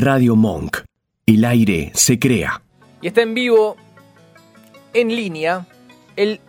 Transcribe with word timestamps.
Radio 0.00 0.34
Monk. 0.34 0.78
El 1.26 1.44
aire 1.44 1.90
se 1.92 2.18
crea. 2.18 2.62
Y 3.02 3.08
está 3.08 3.20
en 3.20 3.34
vivo, 3.34 3.76
en 4.94 5.14
línea, 5.14 5.66
el 6.16 6.40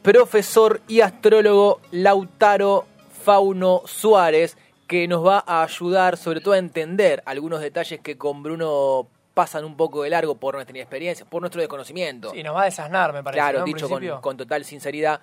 profesor 0.00 0.80
y 0.88 1.02
astrólogo 1.02 1.82
Lautaro 1.90 2.86
Fauno 3.22 3.82
Suárez, 3.84 4.56
que 4.86 5.06
nos 5.06 5.26
va 5.26 5.44
a 5.46 5.62
ayudar 5.62 6.16
sobre 6.16 6.40
todo 6.40 6.54
a 6.54 6.58
entender 6.58 7.22
algunos 7.26 7.60
detalles 7.60 8.00
que 8.00 8.16
con 8.16 8.42
Bruno 8.42 9.08
pasan 9.34 9.66
un 9.66 9.76
poco 9.76 10.02
de 10.02 10.08
largo 10.08 10.36
por 10.36 10.54
nuestra 10.54 10.74
inexperiencia, 10.74 11.26
por 11.26 11.42
nuestro 11.42 11.60
desconocimiento. 11.60 12.30
Sí, 12.30 12.42
nos 12.42 12.56
va 12.56 12.62
a 12.62 12.64
desasnar, 12.64 13.12
me 13.12 13.22
parece. 13.22 13.40
Claro, 13.40 13.64
dicho 13.64 13.90
con, 13.90 14.02
con 14.22 14.38
total 14.38 14.64
sinceridad. 14.64 15.20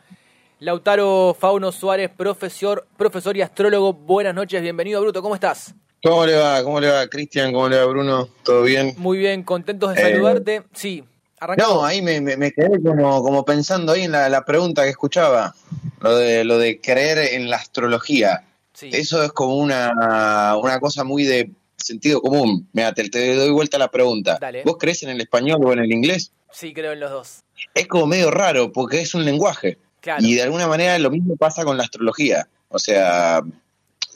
Lautaro 0.60 1.36
Fauno 1.38 1.71
Suárez, 1.71 2.12
profesor, 2.16 2.88
profesor 2.96 3.36
y 3.36 3.42
astrólogo, 3.42 3.94
buenas 3.94 4.36
noches, 4.36 4.62
bienvenido 4.62 5.02
Bruto, 5.02 5.23
¿cómo 5.23 5.34
estás? 5.34 5.73
¿Cómo 6.06 6.24
le 6.24 6.36
va? 6.36 6.64
¿Cómo 6.64 6.80
le 6.80 6.88
va, 6.92 7.08
Cristian? 7.08 7.52
¿Cómo 7.52 7.68
le 7.68 7.78
va, 7.80 7.86
Bruno? 7.86 8.30
¿Todo 8.44 8.62
bien? 8.62 8.94
Muy 8.98 9.18
bien, 9.18 9.41
contentos 9.41 9.95
de 9.95 10.00
Eh, 10.02 10.12
saludarte. 10.14 10.62
Sí, 10.72 11.04
arrancamos. 11.40 11.73
No, 11.78 11.84
ahí 11.84 12.04
me, 12.04 12.22
me- 12.22 12.38
me 12.38 12.52
quedé 12.52 12.80
como, 12.84 13.23
como 13.23 13.44
pensando 13.44 13.94
ahí 13.94 14.04
en 14.04 14.12
la, 14.12 14.30
la 14.30 14.45
pregunta 14.45 14.84
que 14.84 14.90
escuchaba, 14.91 15.55
lo 16.02 16.16
de, 16.16 16.44
lo 16.44 16.59
de 16.59 16.80
creer 16.80 17.18
en 17.34 17.50
la 17.50 17.58
astrología. 17.58 18.44
Sí. 18.73 18.90
Eso 18.94 19.23
es 19.23 19.31
como 19.31 19.55
una, 19.58 20.55
una 20.62 20.80
cosa 20.80 21.04
muy 21.04 21.23
de 21.23 21.50
sentido 21.76 22.22
común. 22.22 22.67
Mira, 22.73 22.94
te, 22.94 23.09
te 23.09 23.34
doy 23.36 23.50
vuelta 23.50 23.78
a 23.78 23.80
la 23.80 23.90
pregunta. 23.90 24.38
Dale. 24.40 24.62
¿Vos 24.64 24.76
crees 24.80 25.02
en 25.02 25.09
el 25.09 25.20
español 25.22 25.59
o 25.66 25.73
en 25.73 25.80
el 25.80 25.92
inglés? 25.92 26.31
Sí, 26.52 26.72
creo 26.72 26.92
en 26.92 27.00
los 27.00 27.09
dos. 27.09 27.40
Es 27.73 27.88
como 27.88 28.06
medio 28.06 28.30
raro 28.30 28.72
porque 28.72 29.02
es 29.02 29.16
un 29.16 29.26
lenguaje. 29.26 29.80
Claro. 30.02 30.23
Y 30.23 30.36
de 30.36 30.44
alguna 30.44 30.67
manera 30.67 31.00
lo 31.00 31.09
mismo 31.09 31.36
pasa 31.36 31.64
con 31.66 31.78
la 31.78 31.84
astrología. 31.84 32.48
O 32.70 32.78
sea, 32.78 33.42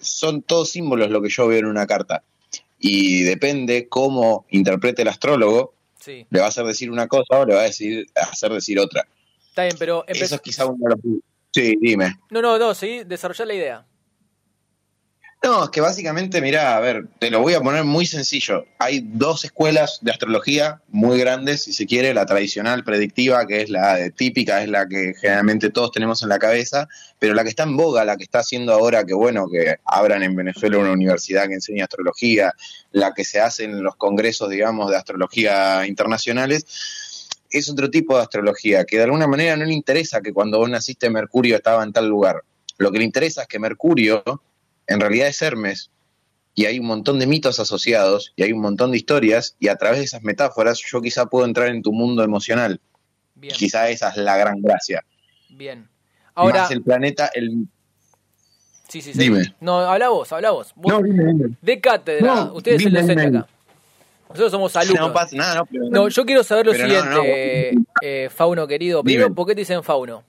son 0.02 0.42
todos 0.42 0.70
símbolos 0.70 1.10
lo 1.10 1.22
que 1.22 1.30
yo 1.30 1.48
veo 1.48 1.60
en 1.60 1.66
una 1.66 1.88
carta. 1.88 2.24
Y 2.80 3.24
depende 3.24 3.88
cómo 3.90 4.46
interprete 4.50 5.02
el 5.02 5.08
astrólogo, 5.10 5.74
Sí. 6.00 6.26
le 6.30 6.40
va 6.40 6.46
a 6.46 6.50
hacer 6.50 6.66
decir 6.66 6.90
una 6.90 7.08
cosa 7.08 7.40
o 7.40 7.46
le 7.46 7.54
va 7.54 7.62
a 7.62 7.66
decir, 7.66 8.08
hacer 8.16 8.52
decir 8.54 8.80
otra. 8.80 9.06
Está 9.50 9.64
bien, 9.64 9.76
pero 9.78 10.06
Eso 10.08 10.36
es 10.36 10.42
quizá 10.42 10.66
uno 10.66 10.78
de 10.80 10.90
los... 10.96 11.22
Sí, 11.52 11.76
dime. 11.82 12.16
No, 12.30 12.42
no, 12.42 12.58
no, 12.58 12.74
seguí, 12.74 13.04
desarrollar 13.04 13.48
la 13.48 13.54
idea. 13.54 13.86
No, 15.42 15.64
es 15.64 15.70
que 15.70 15.80
básicamente, 15.80 16.42
mirá, 16.42 16.76
a 16.76 16.82
ver, 16.82 17.08
te 17.18 17.32
lo 17.32 17.40
voy 17.40 17.54
a 17.54 17.62
poner 17.62 17.86
muy 17.86 18.06
sencillo. 18.06 18.66
Hay 18.78 19.00
dos 19.06 19.46
escuelas 19.46 20.00
de 20.02 20.12
astrología 20.12 20.82
muy 20.90 21.18
grandes, 21.18 21.64
si 21.64 21.72
se 21.72 21.86
quiere, 21.86 22.14
la 22.14 22.26
tradicional 22.26 22.84
predictiva, 22.84 23.48
que 23.48 23.62
es 23.62 23.70
la 23.70 24.10
típica, 24.10 24.62
es 24.62 24.68
la 24.68 24.86
que 24.86 25.14
generalmente 25.14 25.70
todos 25.70 25.94
tenemos 25.94 26.22
en 26.24 26.30
la 26.30 26.40
cabeza, 26.40 26.90
pero 27.20 27.34
la 27.34 27.44
que 27.44 27.50
está 27.52 27.64
en 27.64 27.78
boga, 27.78 28.04
la 28.04 28.18
que 28.18 28.24
está 28.24 28.40
haciendo 28.40 28.74
ahora 28.74 29.06
que, 29.06 29.14
bueno, 29.14 29.48
que 29.50 29.78
abran 29.86 30.24
en 30.24 30.36
Venezuela 30.36 30.78
una 30.78 30.92
universidad 30.92 31.48
que 31.48 31.54
enseña 31.54 31.86
astrología, 31.86 32.54
la 32.92 33.14
que 33.14 33.24
se 33.24 33.40
hace 33.40 33.64
en 33.64 33.82
los 33.82 33.96
congresos, 33.96 34.50
digamos, 34.50 34.92
de 34.92 34.98
astrología 34.98 35.88
internacionales, 35.88 36.66
es 37.50 37.70
otro 37.70 37.90
tipo 37.90 38.18
de 38.18 38.24
astrología, 38.24 38.84
que 38.84 38.98
de 38.98 39.04
alguna 39.04 39.26
manera 39.26 39.56
no 39.56 39.64
le 39.64 39.74
interesa 39.74 40.20
que 40.20 40.34
cuando 40.34 40.58
vos 40.58 40.70
naciste 40.70 41.10
Mercurio 41.10 41.56
estaba 41.56 41.82
en 41.82 41.94
tal 41.94 42.10
lugar. 42.10 42.44
Lo 42.78 42.92
que 42.92 43.00
le 43.00 43.06
interesa 43.06 43.44
es 43.44 43.48
que 43.48 43.58
Mercurio 43.58 44.22
en 44.90 45.00
realidad 45.00 45.28
es 45.28 45.42
Hermes 45.42 45.92
y 46.56 46.66
hay 46.66 46.80
un 46.80 46.88
montón 46.88 47.20
de 47.20 47.28
mitos 47.28 47.60
asociados 47.60 48.34
y 48.36 48.44
hay 48.44 48.52
un 48.52 48.60
montón 48.62 48.92
de 48.92 48.98
historias 48.98 49.56
y 49.60 49.68
a 49.70 49.76
través 49.78 50.00
de 50.00 50.06
esas 50.06 50.24
metáforas 50.24 50.82
yo 50.92 51.02
quizá 51.02 51.28
puedo 51.28 51.46
entrar 51.46 51.70
en 51.70 51.82
tu 51.82 51.94
mundo 51.94 52.24
emocional. 52.24 52.82
Bien, 53.36 53.54
Quizá 53.56 53.90
esa 53.90 54.10
es 54.10 54.18
la 54.18 54.36
gran 54.36 54.62
gracia. 54.62 55.06
bien. 55.50 55.88
Ahora, 56.36 56.62
Más 56.62 56.72
el 56.72 56.82
planeta, 56.84 57.30
el... 57.34 57.68
sí, 58.88 59.02
sí, 59.02 59.14
sí. 59.14 59.20
dime. 59.20 59.56
No, 59.60 59.80
habla 59.80 60.10
vos, 60.10 60.32
habla 60.34 60.52
vos. 60.52 60.72
Vos- 60.76 60.92
No, 60.94 61.02
dime, 61.02 61.24
dime. 61.26 61.50
de 61.62 61.80
cátedra, 61.82 62.36
No, 62.36 62.54
ustedes 62.54 62.80
dime, 62.80 63.02
dime. 63.02 63.24
acá. 63.40 63.48
Nosotros 64.30 64.52
somos 64.52 64.76
alumnos. 64.76 65.08
No 65.08 65.14
pasa 65.14 65.36
nada, 65.36 65.56
no, 65.56 65.66
pero- 65.66 65.86
No, 65.90 66.08
yo 66.08 66.26
quiero 66.26 66.44
saber 66.44 66.66
lo 66.68 66.74
siguiente, 66.74 67.76
eh, 68.02 68.30
Fauno 68.30 68.68
querido. 68.68 69.04
Primero. 69.04 69.34
¿por 69.34 69.48
qué 69.48 69.56
te 69.56 69.62
dicen 69.62 69.84
Fauno? 69.84 70.24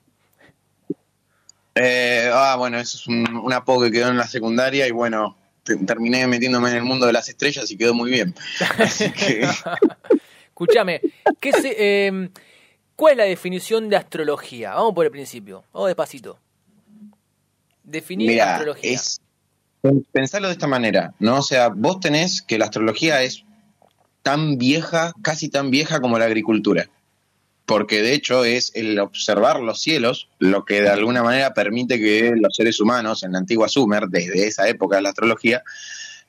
Eh, 1.83 2.29
ah, 2.31 2.55
bueno, 2.57 2.77
eso 2.79 2.97
es 2.97 3.07
un, 3.07 3.25
un 3.35 3.53
apodo 3.53 3.83
que 3.85 3.91
quedó 3.91 4.09
en 4.09 4.17
la 4.17 4.27
secundaria 4.27 4.87
y 4.87 4.91
bueno, 4.91 5.37
te- 5.63 5.77
terminé 5.77 6.27
metiéndome 6.27 6.69
en 6.69 6.77
el 6.77 6.83
mundo 6.83 7.05
de 7.07 7.13
las 7.13 7.27
estrellas 7.29 7.69
y 7.71 7.77
quedó 7.77 7.93
muy 7.93 8.11
bien. 8.11 8.35
Así 8.77 9.11
que... 9.11 9.47
Escúchame, 10.49 11.01
¿qué 11.39 11.51
se, 11.53 11.75
eh, 11.77 12.29
¿cuál 12.95 13.13
es 13.13 13.17
la 13.17 13.23
definición 13.23 13.89
de 13.89 13.95
astrología? 13.95 14.75
Vamos 14.75 14.93
por 14.93 15.05
el 15.05 15.11
principio, 15.11 15.63
vamos 15.73 15.87
despacito. 15.87 16.37
Definir 17.83 18.29
Mira, 18.29 18.53
astrología. 18.57 18.91
es 18.91 19.19
pensarlo 20.11 20.47
de 20.49 20.53
esta 20.53 20.67
manera, 20.67 21.13
¿no? 21.19 21.37
O 21.37 21.41
sea, 21.41 21.69
vos 21.69 21.99
tenés 21.99 22.43
que 22.43 22.59
la 22.59 22.65
astrología 22.65 23.23
es 23.23 23.43
tan 24.21 24.57
vieja, 24.59 25.13
casi 25.23 25.49
tan 25.49 25.71
vieja 25.71 25.99
como 25.99 26.19
la 26.19 26.25
agricultura. 26.25 26.87
Porque 27.65 28.01
de 28.01 28.13
hecho 28.13 28.43
es 28.43 28.71
el 28.75 28.99
observar 28.99 29.59
los 29.59 29.81
cielos 29.81 30.29
lo 30.39 30.65
que 30.65 30.81
de 30.81 30.89
alguna 30.89 31.23
manera 31.23 31.53
permite 31.53 31.99
que 31.99 32.33
los 32.35 32.55
seres 32.55 32.79
humanos 32.79 33.23
en 33.23 33.33
la 33.33 33.37
antigua 33.37 33.69
Sumer, 33.69 34.07
desde 34.07 34.47
esa 34.47 34.67
época 34.67 34.97
de 34.97 35.03
la 35.03 35.09
astrología, 35.09 35.63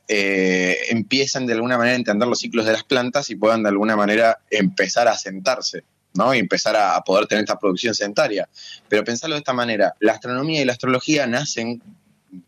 eh, 0.08 0.76
empiecen 0.90 1.46
de 1.46 1.54
alguna 1.54 1.78
manera 1.78 1.94
a 1.94 1.98
entender 1.98 2.28
los 2.28 2.38
ciclos 2.38 2.66
de 2.66 2.72
las 2.72 2.84
plantas 2.84 3.30
y 3.30 3.36
puedan 3.36 3.62
de 3.62 3.70
alguna 3.70 3.96
manera 3.96 4.38
empezar 4.50 5.08
a 5.08 5.16
sentarse, 5.16 5.84
¿no? 6.14 6.34
Y 6.34 6.38
empezar 6.38 6.76
a, 6.76 6.96
a 6.96 7.02
poder 7.02 7.26
tener 7.26 7.44
esta 7.44 7.58
producción 7.58 7.94
sedentaria. 7.94 8.48
Pero 8.88 9.04
pensarlo 9.04 9.34
de 9.34 9.40
esta 9.40 9.52
manera, 9.52 9.94
la 10.00 10.12
astronomía 10.12 10.60
y 10.60 10.64
la 10.64 10.72
astrología 10.72 11.26
nacen 11.26 11.82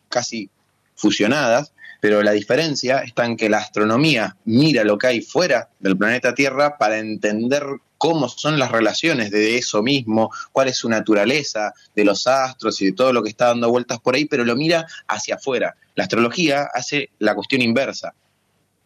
casi 0.08 0.50
fusionadas, 0.94 1.72
pero 2.00 2.22
la 2.22 2.32
diferencia 2.32 2.98
está 2.98 3.24
en 3.24 3.36
que 3.36 3.48
la 3.48 3.58
astronomía 3.58 4.36
mira 4.44 4.84
lo 4.84 4.98
que 4.98 5.06
hay 5.06 5.22
fuera 5.22 5.70
del 5.80 5.96
planeta 5.96 6.34
Tierra 6.34 6.76
para 6.76 6.98
entender 6.98 7.64
cómo 8.04 8.28
son 8.28 8.58
las 8.58 8.70
relaciones 8.70 9.30
de 9.30 9.56
eso 9.56 9.82
mismo, 9.82 10.30
cuál 10.52 10.68
es 10.68 10.76
su 10.76 10.90
naturaleza, 10.90 11.72
de 11.96 12.04
los 12.04 12.26
astros 12.26 12.82
y 12.82 12.84
de 12.84 12.92
todo 12.92 13.14
lo 13.14 13.22
que 13.22 13.30
está 13.30 13.46
dando 13.46 13.70
vueltas 13.70 13.98
por 13.98 14.14
ahí, 14.14 14.26
pero 14.26 14.44
lo 14.44 14.56
mira 14.56 14.86
hacia 15.08 15.36
afuera. 15.36 15.74
La 15.94 16.04
astrología 16.04 16.68
hace 16.74 17.08
la 17.18 17.34
cuestión 17.34 17.62
inversa. 17.62 18.12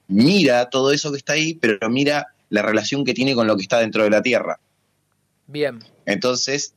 Mira 0.07 0.71
todo 0.71 0.93
eso 0.93 1.11
que 1.11 1.17
está 1.17 1.33
ahí, 1.33 1.55
pero 1.55 1.91
mira 1.91 2.29
la 2.49 2.63
relación 2.63 3.05
que 3.05 3.13
tiene 3.13 3.35
con 3.35 3.49
lo 3.49 3.57
que 3.57 3.63
está 3.63 3.81
dentro 3.81 4.05
de 4.05 4.11
la 4.11 4.23
Tierra. 4.23 4.61
Bien, 5.49 5.81
Entonces, 6.07 6.75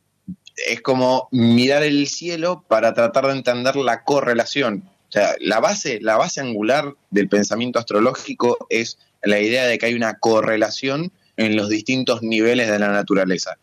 es 0.68 0.81
como 0.81 1.28
mirar 1.29 1.84
el 1.84 2.08
cielo 2.08 2.66
para 2.68 2.96
tratar 2.96 3.28
de 3.28 3.34
entender 3.34 3.75
la 3.75 4.03
correlación. 4.03 4.90
O 5.09 5.12
sea, 5.12 5.35
la 5.40 5.59
base, 5.59 6.00
la 6.02 6.18
base 6.18 6.41
angular 6.41 6.96
del 7.12 7.29
pensamiento 7.29 7.78
astrológico 7.78 8.66
es 8.72 8.97
la 9.22 9.40
idea 9.40 9.68
de 9.68 9.78
que 9.78 9.85
hay 9.85 9.94
una 9.94 10.18
correlación 10.18 11.12
en 11.46 11.56
los 11.56 11.69
distintos 11.69 12.22
niveles 12.22 12.69
de 12.69 12.79
la 12.79 12.90
naturaleza. 12.90 13.57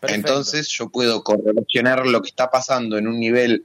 perfecto. 0.00 0.28
Entonces, 0.28 0.68
yo 0.68 0.88
puedo 0.88 1.22
correlacionar 1.22 2.06
lo 2.06 2.22
que 2.22 2.28
está 2.28 2.50
pasando 2.50 2.98
en 2.98 3.06
un 3.06 3.18
nivel 3.18 3.64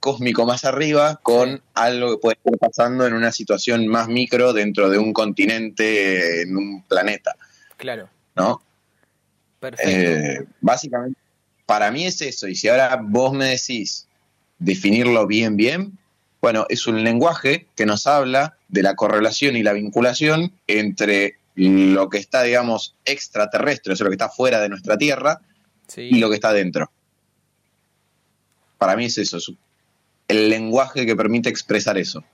cósmico 0.00 0.44
más 0.44 0.64
arriba 0.64 1.20
con 1.22 1.62
algo 1.74 2.10
que 2.10 2.18
puede 2.18 2.36
estar 2.44 2.58
pasando 2.58 3.06
en 3.06 3.14
una 3.14 3.30
situación 3.30 3.86
más 3.86 4.08
micro 4.08 4.52
dentro 4.52 4.90
de 4.90 4.98
un 4.98 5.12
continente, 5.12 6.42
en 6.42 6.56
un 6.56 6.82
planeta, 6.82 7.36
Claro, 7.76 8.08
¿no? 8.34 8.62
perfecto. 9.60 9.90
Eh, 9.90 10.46
básicamente, 10.60 11.18
para 11.66 11.90
mí 11.90 12.04
es 12.04 12.20
eso. 12.20 12.48
Y 12.48 12.54
si 12.56 12.68
ahora 12.68 13.00
vos 13.02 13.32
me 13.32 13.46
decís 13.46 14.06
definirlo 14.58 15.26
bien, 15.26 15.56
bien, 15.56 15.98
bueno, 16.40 16.66
es 16.68 16.88
un 16.88 17.04
lenguaje 17.04 17.68
que 17.76 17.86
nos 17.86 18.06
habla 18.08 18.56
de 18.68 18.82
la 18.82 18.96
correlación 18.96 19.56
y 19.56 19.62
la 19.62 19.72
vinculación 19.72 20.52
entre 20.66 21.36
lo 21.54 22.08
que 22.08 22.18
está, 22.18 22.42
digamos, 22.42 22.96
extraterrestre, 23.04 23.92
o 23.92 23.96
sea, 23.96 24.04
lo 24.04 24.10
que 24.10 24.14
está 24.16 24.28
fuera 24.30 24.60
de 24.60 24.68
nuestra 24.68 24.96
Tierra, 24.96 25.40
sí. 25.86 26.08
y 26.10 26.18
lo 26.18 26.28
que 26.28 26.36
está 26.36 26.52
dentro. 26.52 26.90
Para 28.78 28.96
mí 28.96 29.04
es 29.06 29.18
eso, 29.18 29.36
es 29.36 29.52
el 30.28 30.48
lenguaje 30.48 31.06
que 31.06 31.14
permite 31.14 31.48
expresar 31.48 31.98
eso. 31.98 32.24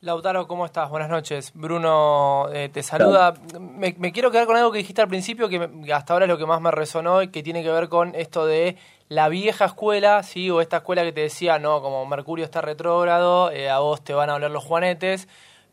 Lautaro, 0.00 0.48
¿cómo 0.48 0.66
estás? 0.66 0.90
Buenas 0.90 1.08
noches. 1.08 1.52
Bruno 1.54 2.48
eh, 2.52 2.68
te 2.72 2.82
saluda. 2.82 3.34
Me, 3.60 3.94
me 3.98 4.10
quiero 4.12 4.32
quedar 4.32 4.46
con 4.46 4.56
algo 4.56 4.72
que 4.72 4.78
dijiste 4.78 5.00
al 5.00 5.06
principio, 5.08 5.48
que 5.48 5.60
me- 5.68 5.92
hasta 5.92 6.12
ahora 6.12 6.24
es 6.24 6.28
lo 6.28 6.38
que 6.38 6.46
más 6.46 6.60
me 6.60 6.72
resonó 6.72 7.22
y 7.22 7.28
que 7.28 7.42
tiene 7.44 7.62
que 7.62 7.70
ver 7.70 7.88
con 7.88 8.14
esto 8.16 8.44
de 8.46 8.76
la 9.08 9.28
vieja 9.28 9.66
escuela, 9.66 10.22
¿sí? 10.24 10.50
O 10.50 10.60
esta 10.60 10.78
escuela 10.78 11.02
que 11.04 11.12
te 11.12 11.20
decía, 11.20 11.60
no, 11.60 11.80
como 11.82 12.04
Mercurio 12.06 12.44
está 12.44 12.60
retrógrado, 12.60 13.52
eh, 13.52 13.70
a 13.70 13.78
vos 13.78 14.02
te 14.02 14.12
van 14.12 14.28
a 14.30 14.34
hablar 14.34 14.50
los 14.50 14.64
juanetes. 14.64 15.28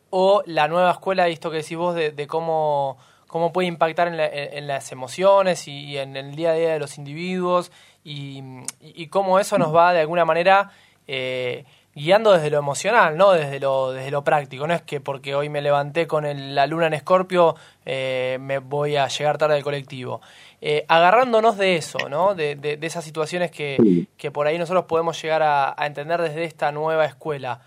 O 0.09 0.41
la 0.45 0.67
nueva 0.67 0.91
escuela, 0.91 1.27
esto 1.27 1.51
que 1.51 1.57
decís 1.57 1.77
vos, 1.77 1.93
de, 1.95 2.11
de 2.11 2.27
cómo, 2.27 2.97
cómo 3.27 3.51
puede 3.53 3.67
impactar 3.67 4.07
en, 4.07 4.17
la- 4.17 4.27
en- 4.27 4.57
en 4.57 4.67
las 4.67 4.91
emociones 4.91 5.67
y, 5.67 5.85
y 5.85 5.97
en 5.97 6.15
el 6.17 6.35
día 6.35 6.51
a 6.51 6.53
día 6.53 6.73
de 6.73 6.79
los 6.79 6.97
individuos 6.97 7.71
y, 8.03 8.39
y- 8.81 9.03
y 9.03 9.07
cómo 9.07 9.39
eso 9.39 9.57
nos 9.57 9.73
va 9.75 9.93
de 9.93 9.99
alguna 10.01 10.25
manera 10.25 10.71
eh, 11.07 11.65
guiando 11.95 12.31
desde 12.31 12.49
lo 12.51 12.57
emocional, 12.59 13.17
no 13.17 13.31
desde 13.31 13.59
lo, 13.59 13.91
desde 13.91 14.09
lo 14.11 14.23
práctico. 14.23 14.65
No 14.67 14.73
es 14.73 14.81
que 14.83 14.99
porque 15.01 15.35
hoy 15.35 15.49
me 15.49 15.61
levanté 15.61 16.07
con 16.07 16.25
el- 16.25 16.55
la 16.55 16.65
luna 16.67 16.87
en 16.87 16.93
escorpio 16.93 17.55
eh, 17.85 18.37
me 18.39 18.59
voy 18.59 18.95
a 18.95 19.07
llegar 19.07 19.37
tarde 19.37 19.55
al 19.55 19.63
colectivo. 19.63 20.21
Eh, 20.61 20.85
agarrándonos 20.87 21.57
de 21.57 21.75
eso, 21.77 22.09
¿no? 22.09 22.35
de, 22.35 22.55
de- 22.55 22.77
de 22.77 22.87
esas 22.87 23.03
situaciones 23.03 23.49
que, 23.51 23.77
que 24.17 24.31
por 24.31 24.45
ahí 24.47 24.57
nosotros 24.57 24.85
podemos 24.85 25.21
llegar 25.21 25.41
a, 25.43 25.73
a 25.77 25.85
entender 25.87 26.21
desde 26.21 26.43
esta 26.45 26.71
nueva 26.71 27.05
escuela. 27.05 27.61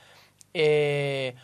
Eh, 0.54 1.34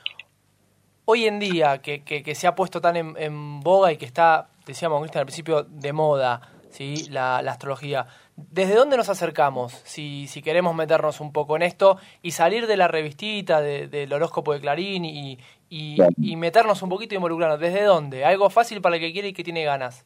hoy 1.10 1.24
en 1.24 1.38
día, 1.38 1.78
que, 1.78 2.02
que, 2.02 2.34
se 2.34 2.46
ha 2.46 2.54
puesto 2.54 2.82
tan 2.82 2.94
en, 2.94 3.60
boga 3.60 3.90
y 3.90 3.96
que 3.96 4.04
está, 4.04 4.48
decíamos 4.66 5.00
Cristian 5.00 5.20
al 5.20 5.26
principio, 5.26 5.62
de 5.62 5.94
moda, 5.94 6.42
¿sí? 6.70 7.06
La, 7.08 7.38
astrología, 7.38 8.06
¿desde 8.36 8.74
dónde 8.74 8.98
nos 8.98 9.08
acercamos? 9.08 9.72
Si, 9.84 10.26
si 10.26 10.42
queremos 10.42 10.74
meternos 10.74 11.22
un 11.22 11.32
poco 11.32 11.56
en 11.56 11.62
esto 11.62 11.96
y 12.20 12.32
salir 12.32 12.66
de 12.66 12.76
la 12.76 12.88
revistita, 12.88 13.62
del 13.62 14.12
horóscopo 14.12 14.52
de 14.52 14.60
Clarín 14.60 15.06
y, 15.06 15.38
y, 15.70 16.36
meternos 16.36 16.82
un 16.82 16.90
poquito 16.90 17.14
y 17.14 17.16
involucrarnos, 17.16 17.58
¿desde 17.58 17.84
dónde? 17.84 18.26
Algo 18.26 18.50
fácil 18.50 18.82
para 18.82 18.96
el 18.96 19.00
que 19.00 19.10
quiere 19.10 19.28
y 19.28 19.32
que 19.32 19.42
tiene 19.42 19.64
ganas. 19.64 20.04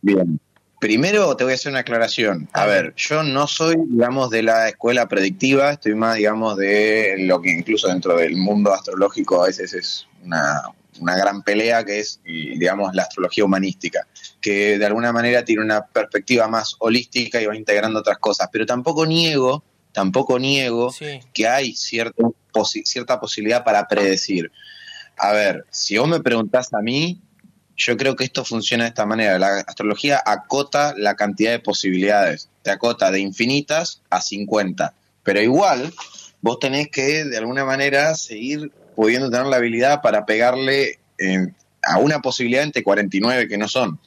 Bien. 0.00 0.40
Primero 0.80 1.36
te 1.36 1.44
voy 1.44 1.52
a 1.52 1.56
hacer 1.56 1.70
una 1.70 1.80
aclaración. 1.80 2.48
A 2.54 2.64
ver, 2.64 2.94
yo 2.96 3.22
no 3.22 3.46
soy, 3.46 3.76
digamos, 3.86 4.30
de 4.30 4.42
la 4.42 4.70
escuela 4.70 5.06
predictiva, 5.06 5.72
estoy 5.72 5.94
más, 5.94 6.16
digamos, 6.16 6.56
de 6.56 7.16
lo 7.18 7.42
que 7.42 7.50
incluso 7.50 7.86
dentro 7.88 8.16
del 8.16 8.34
mundo 8.36 8.72
astrológico 8.72 9.42
a 9.42 9.46
veces 9.46 9.74
es 9.74 10.08
una, 10.24 10.62
una 11.00 11.16
gran 11.16 11.42
pelea, 11.42 11.84
que 11.84 12.00
es, 12.00 12.20
digamos, 12.24 12.94
la 12.94 13.02
astrología 13.02 13.44
humanística, 13.44 14.06
que 14.40 14.78
de 14.78 14.86
alguna 14.86 15.12
manera 15.12 15.44
tiene 15.44 15.62
una 15.62 15.86
perspectiva 15.86 16.48
más 16.48 16.76
holística 16.78 17.40
y 17.40 17.46
va 17.46 17.56
integrando 17.56 18.00
otras 18.00 18.18
cosas. 18.18 18.48
Pero 18.52 18.66
tampoco 18.66 19.06
niego, 19.06 19.64
tampoco 19.92 20.38
niego 20.38 20.94
que 21.32 21.48
hay 21.48 21.74
cierto, 21.74 22.34
cierta 22.84 23.20
posibilidad 23.20 23.64
para 23.64 23.86
predecir. 23.88 24.50
A 25.16 25.32
ver, 25.32 25.66
si 25.70 25.98
vos 25.98 26.08
me 26.08 26.20
preguntás 26.20 26.72
a 26.74 26.80
mí, 26.80 27.20
yo 27.76 27.96
creo 27.96 28.16
que 28.16 28.24
esto 28.24 28.44
funciona 28.44 28.84
de 28.84 28.88
esta 28.88 29.06
manera. 29.06 29.38
La 29.38 29.60
astrología 29.60 30.20
acota 30.24 30.94
la 30.96 31.16
cantidad 31.16 31.52
de 31.52 31.58
posibilidades. 31.58 32.48
Te 32.62 32.70
acota 32.70 33.10
de 33.10 33.20
infinitas 33.20 34.02
a 34.10 34.20
50. 34.20 34.94
Pero 35.22 35.40
igual, 35.40 35.92
vos 36.40 36.58
tenés 36.58 36.88
que, 36.88 37.24
de 37.24 37.38
alguna 37.38 37.64
manera, 37.64 38.14
seguir 38.14 38.72
pudiendo 38.94 39.30
tener 39.30 39.46
la 39.46 39.56
habilidad 39.56 40.02
para 40.02 40.26
pegarle 40.26 40.98
eh, 41.18 41.48
a 41.82 41.98
una 41.98 42.20
posibilidad 42.20 42.62
entre 42.62 42.82
49 42.82 43.48
que 43.48 43.58
no 43.58 43.68
son. 43.68 43.98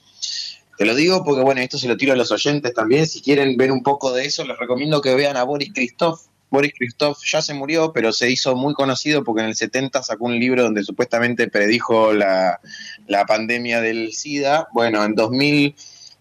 Te 0.78 0.86
lo 0.86 0.94
digo 0.94 1.24
porque, 1.24 1.42
bueno, 1.42 1.62
esto 1.62 1.78
se 1.78 1.88
lo 1.88 1.96
tiro 1.96 2.14
a 2.14 2.18
los 2.18 2.32
oyentes 2.32 2.74
también. 2.74 3.08
Si 3.08 3.22
quieren 3.22 3.56
ver 3.56 3.72
un 3.72 3.82
poco 3.82 4.14
de 4.14 4.26
eso, 4.26 4.46
les 4.46 4.58
recomiendo 4.58 5.02
que 5.02 5.16
vean 5.16 5.38
a 5.38 5.44
Boris 5.44 5.72
Christoph, 5.74 6.20
Boris 6.50 6.74
Christoph 6.78 7.18
ya 7.26 7.42
se 7.42 7.54
murió, 7.54 7.92
pero 7.92 8.14
se 8.14 8.30
hizo 8.30 8.56
muy 8.56 8.74
conocido 8.74 9.24
porque 9.24 9.42
en 9.42 9.50
el 9.50 9.56
70 9.56 10.04
sacó 10.04 10.26
un 10.26 10.40
libro 10.40 10.64
donde 10.64 10.84
supuestamente 10.84 11.50
predijo 11.50 12.14
la, 12.14 12.60
pandemia 13.28 13.82
del 13.82 14.14
SIDA. 14.14 14.68
Bueno, 14.74 15.04
en 15.04 15.16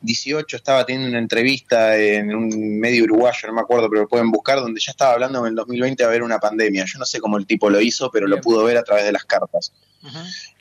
2018 0.05 0.57
estaba 0.57 0.85
teniendo 0.85 1.09
una 1.09 1.19
entrevista 1.19 1.97
en 1.97 2.35
un 2.35 2.79
medio 2.79 3.05
uruguayo, 3.05 3.49
no 3.49 3.55
me 3.55 3.63
acuerdo, 3.63 3.89
pero 3.89 4.03
lo 4.03 4.09
pueden 4.09 4.31
buscar, 4.31 4.61
donde 4.61 4.79
ya 4.79 4.91
estaba 4.91 5.15
hablando 5.15 5.41
en 5.41 5.47
el 5.47 5.55
2020 5.55 6.03
va 6.03 6.09
a 6.09 6.11
haber 6.11 6.23
una 6.23 6.39
pandemia. 6.39 6.85
Yo 6.85 6.99
no 6.99 7.07
sé 7.07 7.21
cómo 7.21 7.39
el 7.39 7.47
tipo 7.47 7.71
lo 7.71 7.81
hizo, 7.81 8.11
pero 8.11 8.27
lo 8.27 8.41
pudo 8.41 8.65
ver 8.65 8.77
a 8.77 8.83
través 8.83 9.05
de 9.05 9.13
las 9.13 9.25
cartas. 9.25 9.73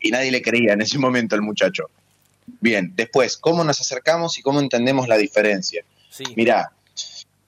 Y 0.02 0.12
nadie 0.12 0.32
le 0.32 0.42
creía 0.42 0.74
en 0.74 0.82
ese 0.82 0.98
momento 0.98 1.36
al 1.36 1.42
muchacho. 1.42 1.90
Bien, 2.62 2.94
después, 2.96 3.36
¿cómo 3.36 3.64
nos 3.66 3.82
acercamos 3.82 4.38
y 4.38 4.42
cómo 4.42 4.62
entendemos 4.62 5.08
la 5.08 5.18
diferencia? 5.18 5.84
Sí. 6.10 6.24
Mirá, 6.36 6.72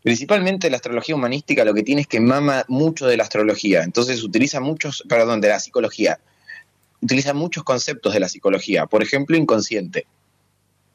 Principalmente 0.03 0.69
la 0.69 0.75
astrología 0.75 1.15
humanística 1.15 1.65
lo 1.65 1.73
que 1.73 1.81
tiene 1.81 2.01
es 2.01 2.07
que 2.07 2.19
mama 2.19 2.63
mucho 2.67 3.07
de 3.07 3.17
la 3.17 3.23
astrología, 3.23 3.81
entonces 3.81 4.21
utiliza 4.21 4.59
muchos, 4.59 5.03
perdón, 5.09 5.41
de 5.41 5.47
la 5.47 5.59
psicología, 5.59 6.19
utiliza 7.01 7.33
muchos 7.33 7.63
conceptos 7.63 8.13
de 8.13 8.19
la 8.19 8.29
psicología, 8.29 8.85
por 8.85 9.01
ejemplo, 9.01 9.35
inconsciente, 9.35 10.05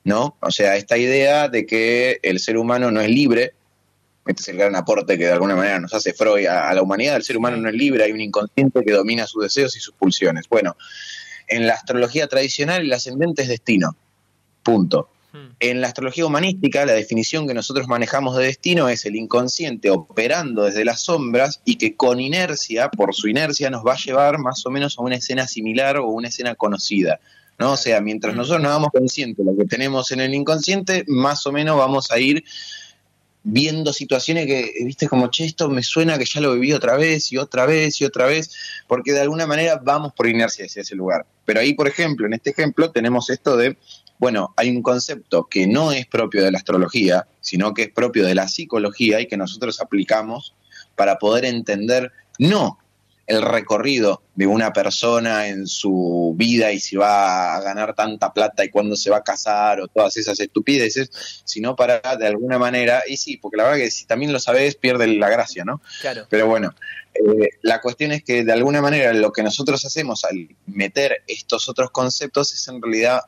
¿no? 0.04 0.36
O 0.40 0.50
sea, 0.50 0.76
esta 0.76 0.96
idea 0.96 1.48
de 1.48 1.66
que 1.66 2.18
el 2.22 2.38
ser 2.40 2.56
humano 2.56 2.90
no 2.90 3.00
es 3.00 3.08
libre, 3.08 3.54
este 4.26 4.42
es 4.42 4.48
el 4.48 4.56
gran 4.58 4.76
aporte 4.76 5.18
que 5.18 5.24
de 5.26 5.32
alguna 5.32 5.56
manera 5.56 5.80
nos 5.80 5.94
hace 5.94 6.12
Freud 6.12 6.46
a, 6.46 6.72
la 6.74 6.82
humanidad, 6.82 7.16
el 7.16 7.22
ser 7.22 7.36
humano 7.36 7.56
no 7.56 7.68
es 7.68 7.74
libre, 7.74 8.04
hay 8.04 8.12
un 8.12 8.20
inconsciente 8.20 8.84
que 8.84 8.92
domina 8.92 9.26
sus 9.26 9.42
deseos 9.42 9.76
y 9.76 9.80
sus 9.80 9.94
pulsiones. 9.94 10.48
Bueno, 10.48 10.76
en 11.48 11.66
la 11.66 11.74
astrología 11.74 12.26
tradicional 12.28 12.82
el 12.82 12.92
ascendente 12.92 13.42
es 13.42 13.48
destino, 13.48 13.96
punto. 14.62 15.10
Hmm. 15.32 15.54
En 15.60 15.80
la 15.80 15.88
astrología 15.88 16.26
humanística, 16.26 16.84
la 16.86 16.92
definición 16.92 17.46
que 17.46 17.54
nosotros 17.54 17.88
manejamos 17.88 18.36
de 18.36 18.44
destino 18.44 18.88
es 18.88 19.04
el 19.06 19.16
inconsciente 19.16 19.90
operando 19.90 20.64
desde 20.64 20.84
las 20.84 21.02
sombras 21.02 21.60
y 21.64 21.76
que 21.76 21.96
con 21.96 22.20
inercia, 22.20 22.88
por 22.88 23.14
su 23.14 23.28
inercia, 23.28 23.70
nos 23.70 23.86
va 23.86 23.94
a 23.94 23.98
llevar 23.98 24.38
más 24.38 24.64
o 24.66 24.70
menos 24.70 24.98
a 24.98 25.02
una 25.02 25.16
escena 25.16 25.46
similar 25.46 25.98
o 25.98 26.06
una 26.06 26.28
escena 26.28 26.54
conocida. 26.54 27.20
¿No? 27.60 27.72
O 27.72 27.76
sea, 27.76 28.00
mientras 28.00 28.34
nosotros 28.34 28.62
no 28.62 28.70
hagamos 28.70 28.90
consciente 28.90 29.42
de 29.42 29.52
lo 29.52 29.56
que 29.56 29.66
tenemos 29.66 30.10
en 30.12 30.20
el 30.20 30.34
inconsciente, 30.34 31.04
más 31.06 31.46
o 31.46 31.52
menos 31.52 31.76
vamos 31.76 32.10
a 32.10 32.18
ir 32.18 32.42
viendo 33.42 33.92
situaciones 33.92 34.46
que, 34.46 34.72
viste, 34.84 35.08
como, 35.08 35.28
che, 35.28 35.44
esto 35.44 35.68
me 35.68 35.82
suena 35.82 36.16
que 36.18 36.24
ya 36.24 36.40
lo 36.40 36.54
viví 36.54 36.72
otra 36.72 36.96
vez 36.96 37.30
y 37.32 37.36
otra 37.36 37.66
vez 37.66 38.00
y 38.00 38.06
otra 38.06 38.26
vez, 38.26 38.50
porque 38.88 39.12
de 39.12 39.20
alguna 39.20 39.46
manera 39.46 39.78
vamos 39.82 40.14
por 40.14 40.26
inercia 40.26 40.64
hacia 40.64 40.80
ese 40.80 40.94
lugar. 40.94 41.26
Pero 41.44 41.60
ahí, 41.60 41.74
por 41.74 41.86
ejemplo, 41.86 42.26
en 42.26 42.32
este 42.32 42.50
ejemplo 42.50 42.90
tenemos 42.90 43.28
esto 43.28 43.56
de 43.56 43.76
bueno, 44.18 44.52
hay 44.56 44.68
un 44.68 44.82
concepto 44.82 45.48
que 45.48 45.66
no 45.66 45.92
es 45.92 46.06
propio 46.06 46.44
de 46.44 46.52
la 46.52 46.58
astrología, 46.58 47.26
sino 47.40 47.72
que 47.72 47.84
es 47.84 47.90
propio 47.90 48.26
de 48.26 48.34
la 48.34 48.48
psicología 48.48 49.18
y 49.18 49.26
que 49.26 49.38
nosotros 49.38 49.80
aplicamos 49.80 50.54
para 50.94 51.18
poder 51.18 51.46
entender 51.46 52.12
no 52.38 52.78
el 53.30 53.42
recorrido 53.42 54.22
de 54.34 54.48
una 54.48 54.72
persona 54.72 55.46
en 55.46 55.68
su 55.68 56.34
vida 56.36 56.72
y 56.72 56.80
si 56.80 56.96
va 56.96 57.54
a 57.54 57.60
ganar 57.60 57.94
tanta 57.94 58.32
plata 58.32 58.64
y 58.64 58.70
cuándo 58.70 58.96
se 58.96 59.08
va 59.08 59.18
a 59.18 59.22
casar 59.22 59.80
o 59.80 59.86
todas 59.86 60.16
esas 60.16 60.40
estupideces, 60.40 61.10
sino 61.44 61.76
para 61.76 62.00
de 62.16 62.26
alguna 62.26 62.58
manera, 62.58 63.04
y 63.06 63.16
sí, 63.16 63.36
porque 63.36 63.56
la 63.56 63.64
verdad 63.64 63.78
que 63.78 63.90
si 63.92 64.04
también 64.04 64.32
lo 64.32 64.40
sabes 64.40 64.74
pierde 64.74 65.06
la 65.06 65.28
gracia, 65.28 65.64
¿no? 65.64 65.80
Claro. 66.00 66.26
Pero 66.28 66.48
bueno, 66.48 66.74
eh, 67.14 67.50
la 67.62 67.80
cuestión 67.80 68.10
es 68.10 68.24
que 68.24 68.44
de 68.44 68.52
alguna 68.52 68.82
manera 68.82 69.12
lo 69.12 69.30
que 69.32 69.44
nosotros 69.44 69.84
hacemos 69.84 70.24
al 70.24 70.48
meter 70.66 71.22
estos 71.28 71.68
otros 71.68 71.92
conceptos 71.92 72.52
es 72.52 72.66
en 72.66 72.82
realidad 72.82 73.20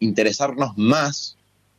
interesarnos 0.00 0.76
más 0.76 1.36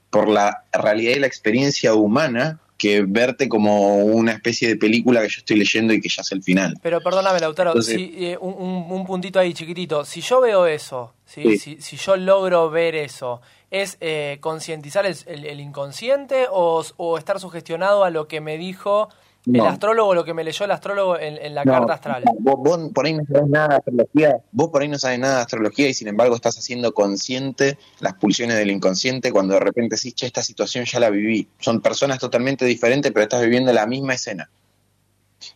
por 0.10 0.30
la 0.30 0.64
realidad 0.72 1.18
y 1.18 1.20
la 1.20 1.28
experiencia 1.28 1.94
humana 1.94 2.62
que 2.78 3.04
verte 3.04 3.48
como 3.48 3.98
una 3.98 4.34
especie 4.34 4.68
de 4.68 4.76
película 4.76 5.22
que 5.22 5.30
yo 5.30 5.40
estoy 5.40 5.58
leyendo 5.58 5.94
y 5.94 6.02
que 6.02 6.10
ya 6.10 6.22
es 6.22 6.32
el 6.32 6.44
final. 6.44 6.78
Pero 6.82 7.02
perdóname, 7.02 7.40
Lautaro, 7.40 7.82
si, 7.82 8.14
eh, 8.18 8.38
un, 8.40 9.06
puntito 9.06 9.40
ahí 9.40 9.54
chiquitito. 9.54 10.04
Si 10.04 10.22
yo 10.22 10.42
veo 10.42 10.68
eso, 10.68 11.14
Si, 11.26 11.58
si, 11.58 11.98
yo 11.98 12.18
logro 12.18 12.70
ver 12.70 12.96
eso, 12.96 13.42
¿es 13.72 13.98
eh, 14.02 14.38
concientizar 14.42 15.06
el, 15.06 15.60
inconsciente 15.60 16.48
o, 16.52 16.84
o, 16.98 17.18
estar 17.18 17.40
sugestionado 17.40 18.04
a 18.04 18.10
lo 18.10 18.28
que 18.28 18.42
me 18.42 18.58
dijo 18.58 19.10
el 19.46 19.62
astrólogo, 19.62 20.14
lo 20.14 20.24
que 20.24 20.34
me 20.34 20.44
leyó 20.44 20.66
el 20.66 20.72
astrólogo 20.72 21.20
en, 21.20 21.54
la 21.54 21.64
carta 21.64 21.94
astral. 21.94 22.24
Vos, 22.40 22.90
por 22.94 23.06
ahí 23.06 23.14
no 23.14 23.24
sabes 23.26 23.50
nada 23.50 23.68
de 23.68 23.76
astrología, 23.76 24.38
vos 24.52 24.70
por 24.70 24.82
ahí 24.82 24.88
no 24.88 25.00
sabes 25.00 25.20
nada 25.20 25.36
de 25.36 25.42
astrología 25.42 25.88
y 25.88 25.94
sin 25.94 26.08
embargo 26.08 26.36
estás 26.36 26.58
haciendo 26.58 26.94
consciente 26.94 27.78
las 28.00 28.14
pulsiones 28.14 28.58
del 28.58 28.72
inconsciente 28.72 29.32
cuando 29.32 29.54
de 29.54 29.60
repente 29.60 29.96
decís, 29.96 30.16
che, 30.16 30.26
esta 30.26 30.42
situación 30.42 30.86
ya 30.86 31.00
la 31.00 31.10
viví. 31.10 31.48
Son 31.60 31.82
personas 31.82 32.20
totalmente 32.20 32.66
diferentes, 32.66 33.12
pero 33.12 33.24
estás 33.24 33.42
viviendo 33.42 33.72
la 33.74 33.86
misma 33.86 34.14
escena. 34.16 34.50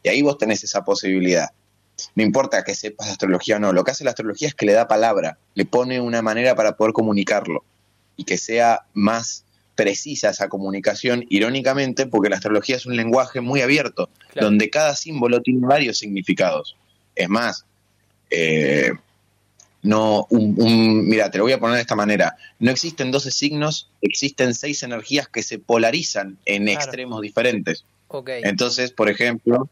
Y 0.04 0.10
ahí 0.10 0.22
vos 0.22 0.38
tenés 0.38 0.64
esa 0.64 0.84
posibilidad. 0.84 1.50
No 2.16 2.24
importa 2.24 2.64
que 2.64 2.76
sepas 2.76 3.08
de 3.08 3.14
astrología 3.14 3.58
o 3.58 3.60
no, 3.60 3.74
lo 3.74 3.84
que 3.84 3.92
hace 3.92 4.04
la 4.04 4.12
astrología 4.12 4.48
es 4.48 4.56
que 4.56 4.66
le 4.66 4.74
da 4.74 4.88
palabra, 4.88 5.38
le 5.54 5.66
pone 5.66 6.00
una 6.00 6.22
manera 6.22 6.56
para 6.56 6.78
poder 6.78 6.94
comunicarlo 6.94 7.64
y 8.16 8.24
que 8.24 8.38
sea 8.38 8.86
más 8.94 9.46
precisa 9.80 10.32
esa 10.32 10.50
comunicación, 10.50 11.26
irónicamente, 11.30 12.06
porque 12.06 12.28
la 12.28 12.36
astrología 12.36 12.76
es 12.76 12.86
un 12.86 12.98
lenguaje 12.98 13.40
muy 13.40 13.62
abierto, 13.62 14.10
donde 14.36 14.70
cada 14.70 14.94
símbolo 14.94 15.42
tiene 15.42 15.66
varios 15.66 15.98
significados. 15.98 16.76
Es 17.16 17.30
más, 17.30 17.66
eh, 18.30 18.92
no, 19.82 20.28
un, 20.32 21.08
mira, 21.08 21.32
te 21.32 21.38
lo 21.38 21.46
voy 21.46 21.54
a 21.54 21.62
poner 21.62 21.78
de 21.78 21.82
esta 21.84 21.96
manera. 21.96 22.36
No 22.60 22.72
existen 22.72 23.10
12 23.10 23.32
signos, 23.32 23.90
existen 24.02 24.54
seis 24.54 24.84
energías 24.84 25.30
que 25.30 25.44
se 25.44 25.60
polarizan 25.60 26.38
en 26.44 26.68
extremos 26.68 27.22
diferentes. 27.22 27.86
Entonces, 28.44 28.92
por 28.92 29.10
ejemplo, 29.10 29.70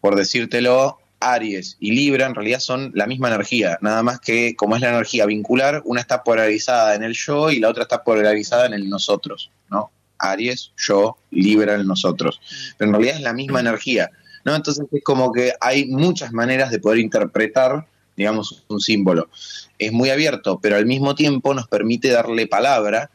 por 0.00 0.14
decírtelo, 0.14 1.00
Aries 1.20 1.76
y 1.80 1.92
Libra 1.92 2.26
en 2.26 2.34
realidad 2.34 2.60
son 2.60 2.92
la 2.94 3.06
misma 3.06 3.28
energía, 3.28 3.78
nada 3.80 4.02
más 4.02 4.20
que 4.20 4.54
como 4.56 4.76
es 4.76 4.82
la 4.82 4.90
energía 4.90 5.26
vincular, 5.26 5.82
una 5.84 6.00
está 6.00 6.22
polarizada 6.22 6.94
en 6.94 7.02
el 7.02 7.14
yo 7.14 7.50
y 7.50 7.58
la 7.58 7.68
otra 7.68 7.82
está 7.82 8.04
polarizada 8.04 8.66
en 8.66 8.74
el 8.74 8.88
nosotros, 8.88 9.50
¿no? 9.70 9.90
Aries, 10.18 10.72
yo, 10.76 11.16
Libra, 11.30 11.74
el 11.74 11.86
nosotros. 11.86 12.40
Pero 12.76 12.88
en 12.88 12.94
realidad 12.94 13.16
es 13.16 13.22
la 13.22 13.32
misma 13.32 13.60
energía, 13.60 14.10
¿no? 14.44 14.54
Entonces 14.54 14.86
es 14.90 15.02
como 15.02 15.32
que 15.32 15.52
hay 15.60 15.86
muchas 15.86 16.32
maneras 16.32 16.70
de 16.70 16.80
poder 16.80 16.98
interpretar, 16.98 17.86
digamos, 18.16 18.64
un 18.68 18.80
símbolo. 18.80 19.28
Es 19.78 19.92
muy 19.92 20.10
abierto, 20.10 20.58
pero 20.60 20.76
al 20.76 20.86
mismo 20.86 21.14
tiempo 21.14 21.54
nos 21.54 21.68
permite 21.68 22.10
darle 22.10 22.46
palabra 22.46 23.10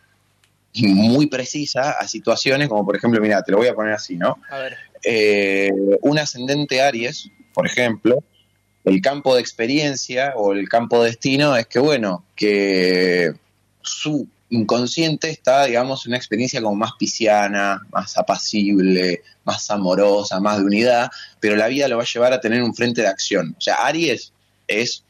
muy 0.75 1.27
precisa 1.27 1.91
a 1.91 2.07
situaciones 2.07 2.67
como 2.67 2.85
por 2.85 2.95
ejemplo, 2.95 3.21
mira, 3.21 3.43
te 3.43 3.51
lo 3.51 3.59
voy 3.59 3.67
a 3.67 3.75
poner 3.75 3.93
así, 3.93 4.17
¿no? 4.17 4.39
A 4.49 4.57
ver. 4.57 4.77
Eh, 5.03 5.71
un 6.01 6.17
ascendente 6.17 6.81
Aries 6.81 7.29
por 7.53 7.67
ejemplo, 7.67 8.23
el 8.83 9.01
campo 9.01 9.35
de 9.35 9.41
experiencia 9.41 10.33
o 10.35 10.53
el 10.53 10.67
campo 10.67 11.01
de 11.01 11.11
destino 11.11 11.55
es 11.55 11.67
que, 11.67 11.79
bueno, 11.79 12.25
que 12.35 13.33
su 13.81 14.27
inconsciente 14.49 15.29
está, 15.29 15.65
digamos, 15.65 16.05
una 16.05 16.17
experiencia 16.17 16.61
como 16.61 16.75
más 16.75 16.91
pisciana, 16.99 17.81
más 17.91 18.17
apacible, 18.17 19.23
más 19.45 19.69
amorosa, 19.71 20.39
más 20.39 20.59
de 20.59 20.65
unidad, 20.65 21.09
pero 21.39 21.55
la 21.55 21.67
vida 21.67 21.87
lo 21.87 21.97
va 21.97 22.03
a 22.03 22.07
llevar 22.11 22.33
a 22.33 22.41
tener 22.41 22.61
un 22.61 22.75
frente 22.75 23.01
de 23.01 23.07
acción. 23.07 23.55
O 23.57 23.61
sea, 23.61 23.75
Aries 23.85 24.31
es 24.67 25.03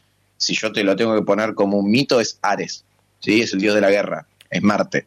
si 0.43 0.55
yo 0.55 0.71
te 0.71 0.83
lo 0.83 0.95
tengo 0.95 1.15
que 1.15 1.21
poner 1.21 1.53
como 1.53 1.77
un 1.77 1.89
mito, 1.89 2.19
es 2.19 2.38
Ares, 2.41 2.83
¿sí? 3.19 3.41
Es 3.41 3.53
el 3.53 3.62
dios 3.62 3.75
de 3.75 3.81
la 3.81 3.89
guerra, 3.89 4.27
es 4.50 4.62
Marte. 4.62 5.05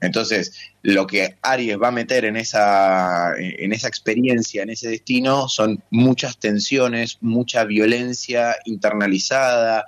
Entonces, 0.00 0.52
lo 0.82 1.06
que 1.06 1.36
Aries 1.42 1.78
va 1.80 1.88
a 1.88 1.92
meter 1.92 2.24
en 2.24 2.36
esa, 2.36 3.32
en 3.38 3.72
esa 3.72 3.88
experiencia, 3.88 4.62
en 4.62 4.70
ese 4.70 4.88
destino, 4.88 5.48
son 5.48 5.82
muchas 5.90 6.38
tensiones, 6.38 7.18
mucha 7.20 7.64
violencia 7.64 8.56
internalizada, 8.64 9.84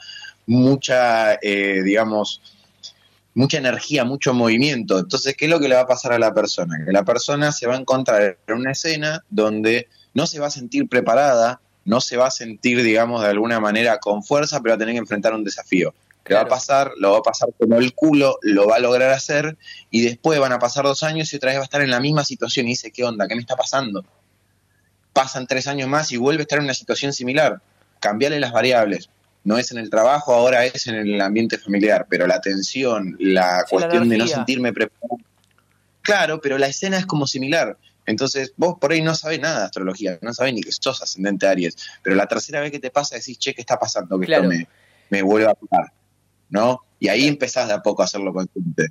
mucha, 0.47 1.35
eh, 1.41 1.83
digamos, 1.83 2.41
mucha 3.35 3.59
energía, 3.59 4.05
mucho 4.05 4.35
movimiento. 4.35 4.99
Entonces, 4.99 5.35
¿qué 5.37 5.47
es 5.47 5.51
lo 5.51 5.61
que 5.61 5.69
le 5.69 5.77
va 5.77 5.83
a 5.83 5.87
pasar 5.87 6.13
a 6.13 6.19
la 6.19 6.35
persona? 6.35 6.85
Que 6.85 6.93
la 6.93 7.05
persona 7.05 7.53
se 7.53 7.67
va 7.67 7.75
a 7.75 7.81
encontrar 7.81 8.37
en 8.47 8.55
una 8.55 8.73
escena 8.73 9.25
donde 9.31 9.89
no 10.15 10.27
se 10.27 10.39
va 10.39 10.49
a 10.49 10.51
sentir 10.51 10.89
preparada, 10.89 11.61
no 11.85 12.01
se 12.01 12.17
va 12.17 12.27
a 12.27 12.31
sentir, 12.31 12.83
digamos, 12.83 13.23
de 13.23 13.29
alguna 13.29 13.61
manera 13.61 13.99
con 13.99 14.23
fuerza, 14.23 14.61
pero 14.61 14.73
va 14.73 14.77
a 14.77 14.79
tener 14.79 14.95
que 14.95 15.01
enfrentar 15.01 15.35
un 15.35 15.45
desafío. 15.45 15.95
¿Qué 16.25 16.35
va 16.35 16.43
a 16.43 16.49
pasar? 16.49 16.93
Lo 16.99 17.13
va 17.13 17.19
a 17.19 17.23
pasar 17.23 17.49
como 17.59 17.79
el 17.79 17.95
culo, 17.95 18.39
lo 18.43 18.69
va 18.69 18.77
a 18.77 18.79
lograr 18.79 19.11
hacer 19.11 19.57
y 19.91 20.03
después 20.03 20.39
van 20.39 20.53
a 20.53 20.59
pasar 20.59 20.85
dos 20.85 21.03
años 21.03 21.33
y 21.33 21.37
otra 21.37 21.51
vez 21.51 21.59
va 21.59 21.63
a 21.63 21.65
estar 21.65 21.83
en 21.83 21.91
la 21.91 22.01
misma 22.01 22.25
situación 22.25 22.67
y 22.67 22.71
dice, 22.71 22.93
¿qué 22.93 23.05
onda? 23.05 23.27
¿Qué 23.27 23.35
me 23.35 23.41
está 23.41 23.57
pasando? 23.57 24.05
Pasan 25.13 25.47
tres 25.47 25.67
años 25.67 25.89
más 25.89 26.13
y 26.13 26.17
vuelve 26.17 26.43
a 26.43 26.45
estar 26.45 26.59
en 26.59 26.65
una 26.65 26.75
situación 26.75 27.13
similar. 27.13 27.61
Cambiarle 28.01 28.39
las 28.39 28.53
variables. 28.53 29.11
No 29.45 29.59
es 29.59 29.73
en 29.73 29.79
el 29.79 29.91
trabajo, 29.91 30.33
ahora 30.33 30.65
es 30.65 30.87
en 30.87 30.95
el 30.95 31.21
ambiente 31.21 31.59
familiar, 31.59 32.07
pero 32.09 32.29
la 32.29 32.41
tensión, 32.41 33.17
la 33.19 33.65
cuestión 33.69 34.09
de 34.09 34.19
no 34.19 34.27
sentirme 34.29 34.73
preparado. 34.73 35.19
Claro, 36.03 36.41
pero 36.41 36.59
la 36.59 36.69
escena 36.69 36.99
es 36.99 37.07
como 37.07 37.27
similar. 37.27 37.77
Entonces, 38.07 38.53
vos 38.57 38.77
por 38.81 38.93
ahí 38.93 39.03
no 39.03 39.15
sabés 39.15 39.41
nada 39.41 39.61
de 39.61 39.65
astrología, 39.67 40.19
no 40.23 40.33
sabés 40.33 40.55
ni 40.55 40.61
que 40.61 40.73
sos 40.73 41.03
ascendente 41.03 41.47
Aries, 41.47 41.77
pero 42.03 42.17
la 42.17 42.27
tercera 42.27 42.61
vez 42.61 42.71
que 42.71 42.81
te 42.81 42.91
pasa 42.91 43.17
decís, 43.17 43.39
che, 43.39 43.55
¿qué 43.55 43.61
está 43.61 43.79
pasando? 43.79 44.19
Que 44.19 44.33
esto 44.33 44.45
me, 44.45 44.69
me 45.11 45.23
vuelve 45.23 45.49
a 45.49 45.55
pasar. 45.55 45.93
¿No? 46.53 46.83
Y 47.01 47.09
ahí 47.09 47.27
empezás 47.27 47.67
de 47.67 47.75
a 47.75 47.83
poco 47.83 48.03
a 48.03 48.05
hacerlo 48.05 48.33
consciente, 48.33 48.89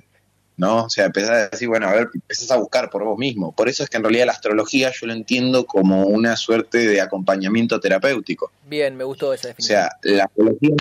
¿no? 0.58 0.84
O 0.84 0.90
sea, 0.90 1.06
empezás 1.06 1.30
a 1.30 1.48
decir, 1.48 1.68
bueno, 1.68 1.88
a 1.88 1.92
ver, 1.92 2.10
empezás 2.12 2.50
a 2.50 2.56
buscar 2.56 2.90
por 2.90 3.04
vos 3.04 3.16
mismo. 3.16 3.52
Por 3.52 3.70
eso 3.70 3.84
es 3.84 3.88
que 3.88 3.96
en 3.96 4.02
realidad 4.02 4.26
la 4.26 4.32
astrología 4.32 4.90
yo 4.90 5.06
lo 5.06 5.14
entiendo 5.14 5.64
como 5.64 6.04
una 6.04 6.36
suerte 6.36 6.78
de 6.78 7.00
acompañamiento 7.00 7.80
terapéutico. 7.80 8.50
Bien, 8.66 8.96
me 8.96 9.04
gustó 9.04 9.32
esa 9.32 9.48
definición. 9.48 9.78
O 9.78 9.82
sea, 9.82 9.98
la 10.02 10.24
astrología, 10.24 10.74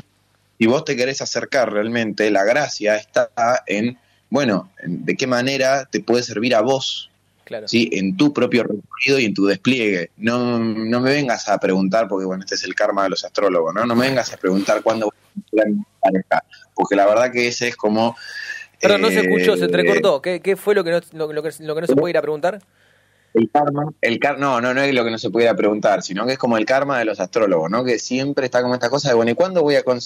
si 0.59 0.67
vos 0.67 0.83
te 0.83 0.97
querés 0.97 1.21
acercar 1.21 1.71
realmente, 1.71 2.29
la 2.31 2.43
gracia 2.43 2.97
está 2.97 3.29
en, 3.67 3.97
bueno, 4.29 4.71
de 4.83 5.15
qué 5.15 5.27
manera 5.27 5.85
te 5.85 6.01
puede 6.01 6.23
servir 6.23 6.55
a 6.55 6.61
vos 6.61 7.11
¿sí? 7.65 7.89
en 7.93 8.17
tu 8.17 8.33
propio 8.33 8.63
recorrido 8.63 9.19
y 9.19 9.25
en 9.25 9.33
tu 9.33 9.45
despliegue. 9.45 10.09
No, 10.17 10.59
no 10.59 10.99
me 10.99 11.11
vengas 11.11 11.47
a 11.47 11.59
preguntar, 11.59 12.07
porque 12.07 12.25
bueno, 12.25 12.43
este 12.43 12.55
es 12.55 12.63
el 12.63 12.75
karma 12.75 13.03
de 13.03 13.09
los 13.09 13.23
astrólogos, 13.23 13.73
¿no? 13.73 13.85
No 13.85 13.95
me 13.95 14.07
vengas 14.07 14.33
a 14.33 14.37
preguntar 14.37 14.81
cuándo 14.81 15.05
voy 15.05 15.20
pareja, 15.99 16.43
porque 16.75 16.95
la 16.95 17.05
verdad 17.05 17.31
que 17.31 17.47
ese 17.47 17.69
es 17.69 17.75
como... 17.75 18.15
Pero 18.79 18.97
no 18.97 19.09
se 19.09 19.19
escuchó, 19.19 19.55
se 19.57 19.65
entrecortó. 19.65 20.21
¿Qué, 20.21 20.39
qué 20.39 20.55
fue 20.55 20.73
lo 20.73 20.83
que, 20.83 20.91
no, 20.91 21.31
lo, 21.31 21.43
que, 21.43 21.51
lo 21.59 21.75
que 21.75 21.81
no 21.81 21.87
se 21.87 21.95
puede 21.95 22.11
ir 22.11 22.17
a 22.17 22.21
preguntar? 22.21 22.61
el 23.33 23.49
karma, 23.49 23.85
el 24.01 24.19
car 24.19 24.39
no, 24.39 24.59
no, 24.59 24.73
no 24.73 24.81
es 24.81 24.93
lo 24.93 25.03
que 25.03 25.11
no 25.11 25.17
se 25.17 25.29
pudiera 25.29 25.55
preguntar, 25.55 26.01
sino 26.01 26.25
que 26.25 26.33
es 26.33 26.37
como 26.37 26.57
el 26.57 26.65
karma 26.65 26.99
de 26.99 27.05
los 27.05 27.19
astrólogos, 27.19 27.69
¿no? 27.69 27.83
Que 27.83 27.97
siempre 27.97 28.45
está 28.45 28.61
como 28.61 28.73
esta 28.73 28.89
cosa 28.89 29.09
de, 29.09 29.15
bueno, 29.15 29.31
¿y 29.31 29.35
cuándo 29.35 29.61
voy 29.61 29.75
a 29.75 29.83
con, 29.83 29.99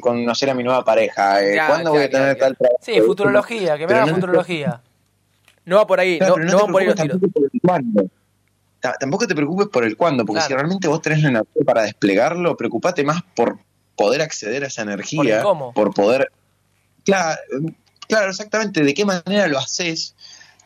conocer 0.00 0.50
a 0.50 0.54
mi 0.54 0.62
nueva 0.62 0.84
pareja? 0.84 1.44
Eh, 1.44 1.58
¿Cuándo 1.66 1.90
voy 1.90 2.04
a 2.04 2.10
tener 2.10 2.38
tal 2.38 2.56
trabajo? 2.56 2.78
Sí, 2.80 3.00
futurología, 3.00 3.76
que 3.76 3.86
me 3.86 3.94
haga 3.94 4.14
futurología. 4.14 4.80
No 5.66 5.76
va 5.76 5.86
por 5.86 5.98
ahí, 5.98 6.18
no, 6.18 6.36
no, 6.36 6.58
van 6.58 6.72
por 6.72 6.82
ahí 6.82 6.88
los 6.88 6.94
tiros. 6.94 7.18
Tampoco 9.00 9.26
te 9.26 9.34
preocupes 9.34 9.68
por 9.68 9.82
el 9.82 9.96
cuándo, 9.96 10.26
porque 10.26 10.42
si 10.42 10.52
realmente 10.52 10.88
vos 10.88 11.00
tenés 11.00 11.22
la 11.22 11.30
energía 11.30 11.62
para 11.64 11.84
desplegarlo, 11.84 12.54
preocupate 12.54 13.02
más 13.02 13.22
por 13.34 13.56
poder 13.96 14.22
acceder 14.22 14.64
a 14.64 14.68
esa 14.68 14.82
energía, 14.82 15.42
por, 15.74 15.94
poder... 15.94 16.30
Claro, 17.04 17.38
claro, 18.08 18.30
exactamente, 18.30 18.82
de 18.82 18.94
qué 18.94 19.04
manera 19.04 19.46
lo 19.46 19.58
haces 19.58 20.14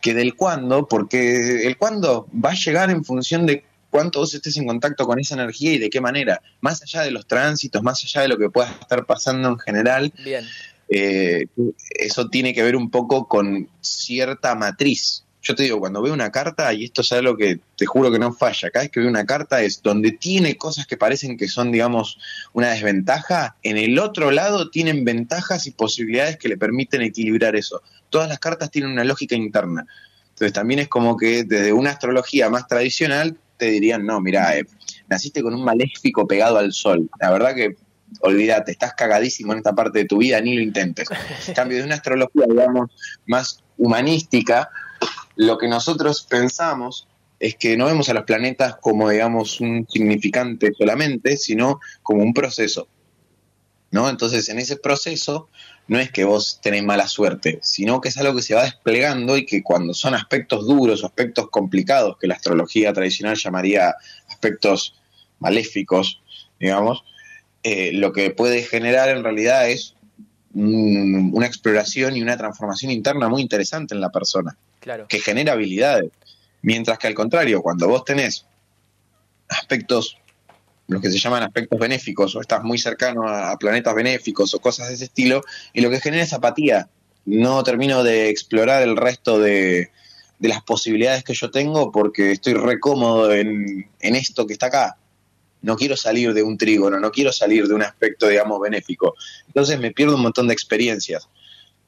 que 0.01 0.13
del 0.13 0.35
cuándo, 0.35 0.87
porque 0.87 1.67
el 1.67 1.77
cuándo 1.77 2.27
va 2.33 2.51
a 2.51 2.55
llegar 2.55 2.89
en 2.89 3.03
función 3.03 3.45
de 3.45 3.65
cuánto 3.89 4.19
vos 4.19 4.33
estés 4.33 4.57
en 4.57 4.67
contacto 4.67 5.05
con 5.05 5.19
esa 5.19 5.35
energía 5.35 5.73
y 5.73 5.77
de 5.77 5.89
qué 5.89 6.01
manera, 6.01 6.41
más 6.61 6.81
allá 6.81 7.01
de 7.01 7.11
los 7.11 7.25
tránsitos, 7.25 7.83
más 7.83 8.03
allá 8.03 8.21
de 8.21 8.27
lo 8.29 8.37
que 8.37 8.49
pueda 8.49 8.71
estar 8.79 9.05
pasando 9.05 9.49
en 9.49 9.59
general. 9.59 10.13
Bien. 10.23 10.45
Eh, 10.89 11.45
eso 11.91 12.29
tiene 12.29 12.53
que 12.53 12.63
ver 12.63 12.75
un 12.75 12.89
poco 12.89 13.27
con 13.27 13.69
cierta 13.81 14.55
matriz. 14.55 15.23
Yo 15.41 15.55
te 15.55 15.63
digo, 15.63 15.79
cuando 15.79 16.01
veo 16.01 16.13
una 16.13 16.31
carta, 16.31 16.73
y 16.73 16.85
esto 16.85 17.01
es 17.01 17.11
algo 17.13 17.37
que 17.37 17.59
te 17.77 17.85
juro 17.85 18.11
que 18.11 18.19
no 18.19 18.33
falla, 18.33 18.69
cada 18.71 18.83
vez 18.83 18.91
que 18.91 18.99
veo 18.99 19.09
una 19.09 19.25
carta 19.25 19.61
es 19.61 19.81
donde 19.81 20.11
tiene 20.11 20.57
cosas 20.57 20.85
que 20.85 20.97
parecen 20.97 21.37
que 21.37 21.47
son, 21.47 21.71
digamos, 21.71 22.17
una 22.51 22.71
desventaja, 22.71 23.55
en 23.63 23.77
el 23.77 23.97
otro 23.99 24.31
lado 24.31 24.69
tienen 24.69 25.05
ventajas 25.05 25.65
y 25.65 25.71
posibilidades 25.71 26.37
que 26.37 26.49
le 26.49 26.57
permiten 26.57 27.01
equilibrar 27.01 27.55
eso. 27.55 27.81
Todas 28.09 28.27
las 28.27 28.39
cartas 28.39 28.69
tienen 28.69 28.91
una 28.91 29.05
lógica 29.05 29.35
interna. 29.35 29.85
Entonces 30.29 30.53
también 30.53 30.81
es 30.81 30.89
como 30.89 31.15
que 31.15 31.43
desde 31.45 31.71
una 31.71 31.91
astrología 31.91 32.49
más 32.49 32.67
tradicional 32.67 33.37
te 33.57 33.67
dirían, 33.67 34.05
no, 34.05 34.19
mira, 34.19 34.57
eh, 34.57 34.65
naciste 35.07 35.41
con 35.41 35.53
un 35.53 35.63
maléfico 35.63 36.27
pegado 36.27 36.57
al 36.57 36.73
sol. 36.73 37.09
La 37.19 37.31
verdad 37.31 37.55
que 37.55 37.75
olvídate, 38.21 38.71
estás 38.71 38.93
cagadísimo 38.93 39.53
en 39.53 39.59
esta 39.59 39.73
parte 39.73 39.99
de 39.99 40.05
tu 40.05 40.17
vida, 40.17 40.41
ni 40.41 40.55
lo 40.55 40.61
intentes. 40.61 41.07
En 41.47 41.53
cambio, 41.53 41.77
de 41.77 41.83
una 41.83 41.95
astrología, 41.95 42.45
digamos, 42.47 42.89
más 43.25 43.63
humanística, 43.77 44.69
lo 45.39 45.57
que 45.57 45.69
nosotros 45.69 46.27
pensamos 46.29 47.07
es 47.39 47.55
que 47.55 47.77
no 47.77 47.85
vemos 47.85 48.09
a 48.09 48.13
los 48.13 48.25
planetas 48.25 48.75
como, 48.75 49.09
digamos, 49.09 49.61
un 49.61 49.87
significante 49.89 50.73
solamente, 50.77 51.37
sino 51.37 51.79
como 52.03 52.23
un 52.23 52.33
proceso. 52.33 52.89
¿No? 53.91 54.09
Entonces, 54.09 54.49
en 54.49 54.59
ese 54.59 54.75
proceso 54.75 55.47
no 55.87 55.97
es 55.97 56.11
que 56.11 56.25
vos 56.25 56.59
tenés 56.61 56.83
mala 56.83 57.07
suerte, 57.07 57.59
sino 57.61 58.01
que 58.01 58.09
es 58.09 58.17
algo 58.17 58.35
que 58.35 58.41
se 58.41 58.53
va 58.53 58.65
desplegando 58.65 59.37
y 59.37 59.45
que 59.45 59.63
cuando 59.63 59.93
son 59.93 60.13
aspectos 60.13 60.67
duros 60.67 61.03
o 61.03 61.07
aspectos 61.07 61.49
complicados, 61.49 62.17
que 62.19 62.27
la 62.27 62.35
astrología 62.35 62.91
tradicional 62.91 63.37
llamaría 63.37 63.95
aspectos 64.27 64.99
maléficos, 65.39 66.21
digamos, 66.59 67.05
eh, 67.63 67.93
lo 67.93 68.11
que 68.11 68.31
puede 68.31 68.61
generar 68.63 69.07
en 69.07 69.23
realidad 69.23 69.69
es 69.69 69.95
una 70.53 71.45
exploración 71.45 72.17
y 72.17 72.21
una 72.21 72.35
transformación 72.35 72.91
interna 72.91 73.29
muy 73.29 73.41
interesante 73.41 73.95
en 73.95 74.01
la 74.01 74.09
persona, 74.09 74.57
claro. 74.79 75.07
que 75.07 75.19
genera 75.19 75.53
habilidades. 75.53 76.11
Mientras 76.61 76.97
que 76.97 77.07
al 77.07 77.13
contrario, 77.13 77.61
cuando 77.61 77.87
vos 77.87 78.03
tenés 78.03 78.45
aspectos, 79.47 80.17
los 80.87 81.01
que 81.01 81.09
se 81.09 81.19
llaman 81.19 81.43
aspectos 81.43 81.79
benéficos, 81.79 82.35
o 82.35 82.41
estás 82.41 82.63
muy 82.63 82.77
cercano 82.77 83.27
a, 83.27 83.57
planetas 83.57 83.95
benéficos 83.95 84.53
o 84.53 84.59
cosas 84.59 84.89
de 84.89 84.95
ese 84.95 85.05
estilo, 85.05 85.41
y 85.73 85.81
lo 85.81 85.89
que 85.89 85.99
genera 85.99 86.23
es 86.23 86.33
apatía. 86.33 86.89
No 87.25 87.63
termino 87.63 88.03
de 88.03 88.29
explorar 88.29 88.81
el 88.81 88.97
resto 88.97 89.39
de, 89.39 89.91
las 90.39 90.61
posibilidades 90.63 91.23
que 91.23 91.33
yo 91.33 91.51
tengo 91.51 91.91
porque 91.91 92.31
estoy 92.31 92.53
recómodo 92.53 93.33
en, 93.33 93.89
en 93.99 94.15
esto 94.15 94.47
que 94.47 94.53
está 94.53 94.67
acá 94.67 94.97
no 95.61 95.75
quiero 95.75 95.97
salir 95.97 96.33
de 96.33 96.43
un 96.43 96.57
trígono, 96.57 96.99
no 96.99 97.11
quiero 97.11 97.31
salir 97.31 97.67
de 97.67 97.73
un 97.73 97.81
aspecto, 97.81 98.27
digamos, 98.27 98.59
benéfico. 98.61 99.15
Entonces 99.47 99.79
me 99.79 99.91
pierdo 99.91 100.15
un 100.15 100.21
montón 100.21 100.47
de 100.47 100.53
experiencias. 100.53 101.27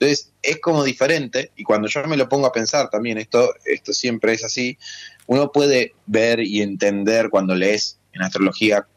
Entonces 0.01 0.33
es 0.41 0.59
como 0.59 0.83
diferente, 0.83 1.51
y 1.55 1.63
cuando 1.63 1.87
yo 1.87 2.03
me 2.07 2.17
lo 2.17 2.27
pongo 2.27 2.47
a 2.47 2.51
pensar 2.51 2.89
también, 2.89 3.19
esto, 3.19 3.53
esto 3.65 3.93
siempre 3.93 4.33
es 4.33 4.43
así, 4.43 4.79
uno 5.27 5.51
puede 5.51 5.93
ver 6.07 6.39
y 6.39 6.63
entender 6.63 7.29
cuando 7.29 7.53
lees 7.53 7.99
en 8.11 8.23
astrología 8.23 8.87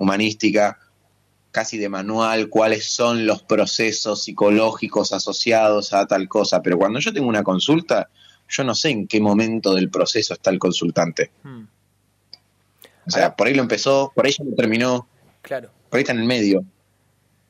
humanística, 0.00 0.80
casi 1.52 1.78
de 1.78 1.88
manual, 1.88 2.48
cuáles 2.48 2.84
son 2.86 3.26
los 3.26 3.44
procesos 3.44 4.24
psicológicos 4.24 5.12
asociados 5.12 5.92
a 5.92 6.04
tal 6.08 6.28
cosa, 6.28 6.62
pero 6.62 6.78
cuando 6.78 6.98
yo 6.98 7.12
tengo 7.12 7.28
una 7.28 7.44
consulta, 7.44 8.10
yo 8.48 8.64
no 8.64 8.74
sé 8.74 8.90
en 8.90 9.06
qué 9.06 9.20
momento 9.20 9.72
del 9.72 9.88
proceso 9.88 10.34
está 10.34 10.50
el 10.50 10.58
consultante. 10.58 11.30
Hmm. 11.44 11.66
O 13.06 13.10
sea, 13.10 13.36
por 13.36 13.46
ahí 13.46 13.54
lo 13.54 13.62
empezó, 13.62 14.10
por 14.12 14.26
ahí 14.26 14.32
ya 14.36 14.42
lo 14.42 14.56
terminó. 14.56 15.06
Claro. 15.42 15.70
Por 15.88 15.98
ahí 15.98 16.02
está 16.02 16.12
en 16.12 16.18
el 16.18 16.26
medio. 16.26 16.64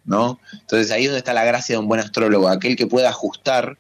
¿No? 0.04 0.40
Entonces 0.52 0.90
ahí 0.90 1.04
es 1.04 1.08
donde 1.08 1.18
está 1.18 1.32
la 1.32 1.44
gracia 1.44 1.74
de 1.74 1.78
un 1.78 1.88
buen 1.88 2.00
astrólogo, 2.00 2.48
aquel 2.48 2.76
que 2.76 2.86
pueda 2.86 3.08
ajustar, 3.08 3.78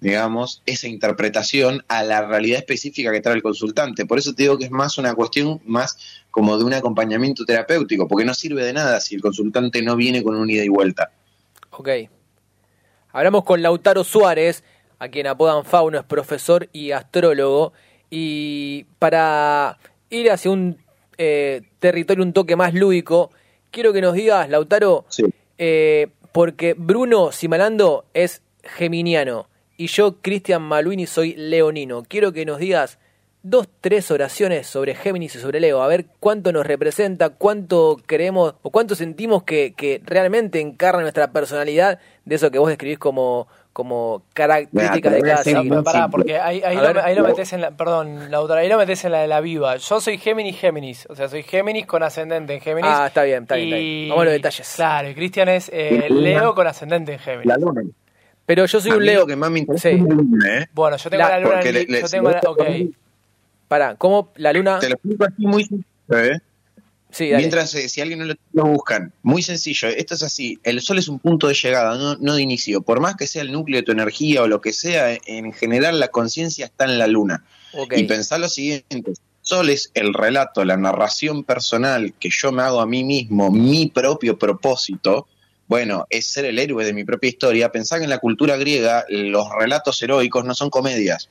digamos, 0.00 0.62
esa 0.66 0.86
interpretación 0.86 1.84
a 1.88 2.04
la 2.04 2.24
realidad 2.26 2.58
específica 2.58 3.10
que 3.10 3.20
trae 3.20 3.34
el 3.34 3.42
consultante. 3.42 4.06
Por 4.06 4.18
eso 4.18 4.34
te 4.34 4.44
digo 4.44 4.56
que 4.56 4.66
es 4.66 4.70
más 4.70 4.98
una 4.98 5.14
cuestión 5.14 5.60
más 5.64 5.96
como 6.30 6.56
de 6.58 6.64
un 6.64 6.74
acompañamiento 6.74 7.44
terapéutico, 7.44 8.06
porque 8.06 8.24
no 8.24 8.34
sirve 8.34 8.64
de 8.64 8.72
nada 8.72 9.00
si 9.00 9.16
el 9.16 9.20
consultante 9.20 9.82
no 9.82 9.96
viene 9.96 10.22
con 10.22 10.36
un 10.36 10.48
ida 10.50 10.64
y 10.64 10.68
vuelta. 10.68 11.10
Ok. 11.70 11.88
Hablamos 13.12 13.44
con 13.44 13.62
Lautaro 13.62 14.02
Suárez, 14.04 14.64
a 14.98 15.08
quien 15.08 15.26
apodan 15.26 15.64
Fauno, 15.64 15.98
es 15.98 16.04
profesor 16.04 16.68
y 16.72 16.90
astrólogo. 16.90 17.72
Y 18.10 18.84
para 18.98 19.78
ir 20.10 20.30
hacia 20.30 20.50
un 20.50 20.78
eh, 21.18 21.62
territorio 21.78 22.24
un 22.24 22.32
toque 22.32 22.56
más 22.56 22.74
lúdico, 22.74 23.30
quiero 23.70 23.92
que 23.92 24.00
nos 24.00 24.14
digas, 24.14 24.48
Lautaro, 24.48 25.04
eh, 25.66 26.08
porque 26.32 26.74
Bruno 26.76 27.32
Simalando 27.32 28.04
es 28.12 28.42
geminiano 28.64 29.48
y 29.78 29.86
yo, 29.86 30.20
Cristian 30.20 30.60
Maluini, 30.60 31.06
soy 31.06 31.34
leonino. 31.36 32.02
Quiero 32.06 32.34
que 32.34 32.44
nos 32.44 32.58
digas 32.58 32.98
dos, 33.42 33.66
tres 33.80 34.10
oraciones 34.10 34.66
sobre 34.66 34.94
Géminis 34.94 35.36
y 35.36 35.38
sobre 35.38 35.60
Leo, 35.60 35.82
a 35.82 35.88
ver 35.88 36.04
cuánto 36.20 36.52
nos 36.52 36.66
representa, 36.66 37.30
cuánto 37.30 37.96
creemos 38.04 38.56
o 38.60 38.70
cuánto 38.70 38.94
sentimos 38.94 39.44
que, 39.44 39.72
que 39.74 40.02
realmente 40.04 40.60
encarna 40.60 41.00
nuestra 41.00 41.32
personalidad 41.32 41.98
de 42.26 42.34
eso 42.34 42.50
que 42.50 42.58
vos 42.58 42.68
describís 42.68 42.98
como, 42.98 43.48
como 43.74 44.22
características 44.32 45.12
de 45.12 45.20
cada 45.20 45.42
signo. 45.42 45.82
Pará, 45.82 46.08
porque 46.08 46.38
ahí, 46.38 46.62
ahí, 46.64 46.76
lo, 46.76 47.02
ahí, 47.02 47.14
lo, 47.16 47.24
metes 47.24 47.52
en 47.52 47.60
la, 47.60 47.72
perdón, 47.72 48.30
Lautaro, 48.30 48.60
ahí 48.60 48.68
lo 48.68 48.78
metes 48.78 49.04
en 49.04 49.10
la 49.10 49.20
de 49.20 49.26
la 49.26 49.40
viva. 49.40 49.76
Yo 49.76 50.00
soy 50.00 50.16
Géminis, 50.16 50.56
Géminis, 50.56 51.06
o 51.10 51.16
sea, 51.16 51.28
soy 51.28 51.42
Géminis 51.42 51.84
con 51.84 52.04
ascendente 52.04 52.54
en 52.54 52.60
Géminis. 52.60 52.88
Ah, 52.94 53.08
está 53.08 53.24
bien, 53.24 53.42
está 53.42 53.56
bien. 53.56 53.68
Está 53.68 53.78
bien. 53.78 54.08
Vamos 54.10 54.22
a 54.22 54.24
los 54.26 54.32
detalles. 54.32 54.72
Claro, 54.76 55.10
y 55.10 55.14
Cristian 55.14 55.48
es 55.48 55.70
eh, 55.74 56.06
Leo 56.08 56.54
con 56.54 56.68
ascendente 56.68 57.14
en 57.14 57.18
Géminis. 57.18 57.46
La 57.46 57.56
luna. 57.56 57.82
Pero 58.46 58.64
yo 58.64 58.80
soy 58.80 58.92
un 58.92 59.04
Leo. 59.04 59.26
que 59.26 59.34
más 59.34 59.50
me 59.50 59.58
interesa 59.58 59.90
sí. 59.90 59.98
la 59.98 60.14
luna, 60.14 60.58
¿eh? 60.58 60.68
Bueno, 60.72 60.96
yo 60.96 61.10
tengo 61.10 61.22
la, 61.24 61.28
la 61.30 61.40
luna 61.40 61.60
en 61.60 61.74
le, 61.74 62.00
yo 62.00 62.08
tengo 62.08 62.30
la, 62.30 62.40
ok. 62.46 62.62
Pará, 63.66 63.96
¿cómo 63.96 64.30
la 64.36 64.52
luna? 64.52 64.78
Te 64.78 64.88
lo 64.88 64.94
explico 64.94 65.24
así 65.24 65.46
muy 65.46 65.68
¿eh? 66.10 66.38
Sí, 67.14 67.30
Mientras, 67.30 67.72
eh, 67.76 67.88
si 67.88 68.00
alguien 68.00 68.18
no 68.18 68.24
lo, 68.24 68.34
lo, 68.52 68.64
buscan, 68.64 69.12
muy 69.22 69.40
sencillo, 69.40 69.86
esto 69.86 70.14
es 70.14 70.24
así, 70.24 70.58
el 70.64 70.80
sol 70.80 70.98
es 70.98 71.06
un 71.06 71.20
punto 71.20 71.46
de 71.46 71.54
llegada, 71.54 71.96
no, 71.96 72.16
no, 72.16 72.34
de 72.34 72.42
inicio. 72.42 72.82
Por 72.82 72.98
más 72.98 73.14
que 73.14 73.28
sea 73.28 73.42
el 73.42 73.52
núcleo 73.52 73.78
de 73.78 73.84
tu 73.84 73.92
energía 73.92 74.42
o 74.42 74.48
lo 74.48 74.60
que 74.60 74.72
sea, 74.72 75.16
en 75.24 75.52
general 75.52 76.00
la 76.00 76.08
conciencia 76.08 76.66
está 76.66 76.86
en 76.86 76.98
la 76.98 77.06
luna. 77.06 77.44
Okay. 77.72 78.00
Y 78.00 78.04
pensá 78.08 78.36
lo 78.36 78.48
siguiente, 78.48 79.12
sol 79.42 79.70
es 79.70 79.92
el 79.94 80.12
relato, 80.12 80.64
la 80.64 80.76
narración 80.76 81.44
personal 81.44 82.14
que 82.18 82.30
yo 82.32 82.50
me 82.50 82.62
hago 82.62 82.80
a 82.80 82.86
mí 82.86 83.04
mismo, 83.04 83.52
mi 83.52 83.86
propio 83.86 84.36
propósito, 84.36 85.28
bueno, 85.68 86.06
es 86.10 86.26
ser 86.26 86.46
el 86.46 86.58
héroe 86.58 86.84
de 86.84 86.92
mi 86.92 87.04
propia 87.04 87.28
historia. 87.28 87.70
Pensá 87.70 87.98
que 87.98 88.04
en 88.04 88.10
la 88.10 88.18
cultura 88.18 88.56
griega 88.56 89.04
los 89.08 89.46
relatos 89.56 90.02
heroicos 90.02 90.44
no 90.44 90.54
son 90.54 90.68
comedias, 90.68 91.30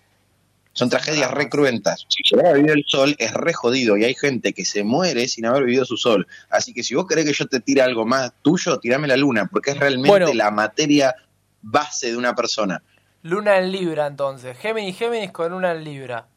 son 0.74 0.90
tragedias 0.90 1.32
re 1.32 1.50
cruentas. 1.50 2.06
Si 2.10 2.24
llegara 2.24 2.50
a 2.50 2.54
vivir 2.54 2.72
el 2.72 2.84
sol 2.88 3.16
es 3.20 3.34
re 3.34 3.54
jodido 3.54 3.96
y 3.96 4.04
hay 4.04 4.16
gente 4.16 4.54
que 4.54 4.66
se 4.66 4.84
muere 4.84 5.28
sin 5.28 5.46
haber 5.46 5.64
vivido 5.64 5.86
su 5.86 5.98
sol. 5.98 6.28
Así 6.50 6.74
que 6.74 6.84
si 6.84 6.96
vos 6.96 7.08
querés 7.08 7.26
que 7.26 7.34
yo 7.34 7.48
te 7.48 7.60
tire 7.60 7.82
algo 7.82 8.06
más 8.06 8.34
tuyo, 8.42 8.80
tirame 8.80 9.08
la 9.08 9.16
luna, 9.16 9.48
porque 9.52 9.72
es 9.72 9.78
realmente 9.78 10.10
bueno. 10.10 10.34
la 10.34 10.52
materia 10.52 11.16
base 11.62 12.12
de 12.12 12.18
una 12.18 12.36
persona. 12.36 12.84
Luna 13.22 13.58
en 13.58 13.72
Libra, 13.72 14.08
entonces. 14.08 14.58
Géminis, 14.58 14.98
Géminis 14.98 15.32
con 15.32 15.52
luna 15.52 15.72
en 15.72 15.84
Libra. 15.84 16.28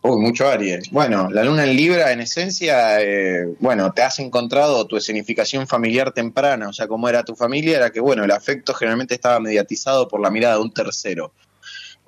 Uy, 0.00 0.20
mucho 0.20 0.48
Aries. 0.48 0.90
Bueno, 0.90 1.28
la 1.30 1.44
luna 1.44 1.64
en 1.64 1.76
Libra, 1.76 2.12
en 2.12 2.20
esencia, 2.20 3.00
eh, 3.00 3.46
bueno, 3.58 3.92
te 3.92 4.02
has 4.02 4.18
encontrado 4.20 4.86
tu 4.86 4.96
escenificación 4.96 5.66
familiar 5.66 6.12
temprana, 6.12 6.68
o 6.68 6.72
sea, 6.72 6.86
cómo 6.86 7.08
era 7.08 7.24
tu 7.24 7.34
familia, 7.34 7.76
era 7.76 7.90
que, 7.90 8.00
bueno, 8.00 8.24
el 8.24 8.30
afecto 8.30 8.74
generalmente 8.74 9.14
estaba 9.14 9.40
mediatizado 9.40 10.08
por 10.08 10.20
la 10.20 10.30
mirada 10.30 10.54
de 10.54 10.62
un 10.62 10.72
tercero. 10.72 11.32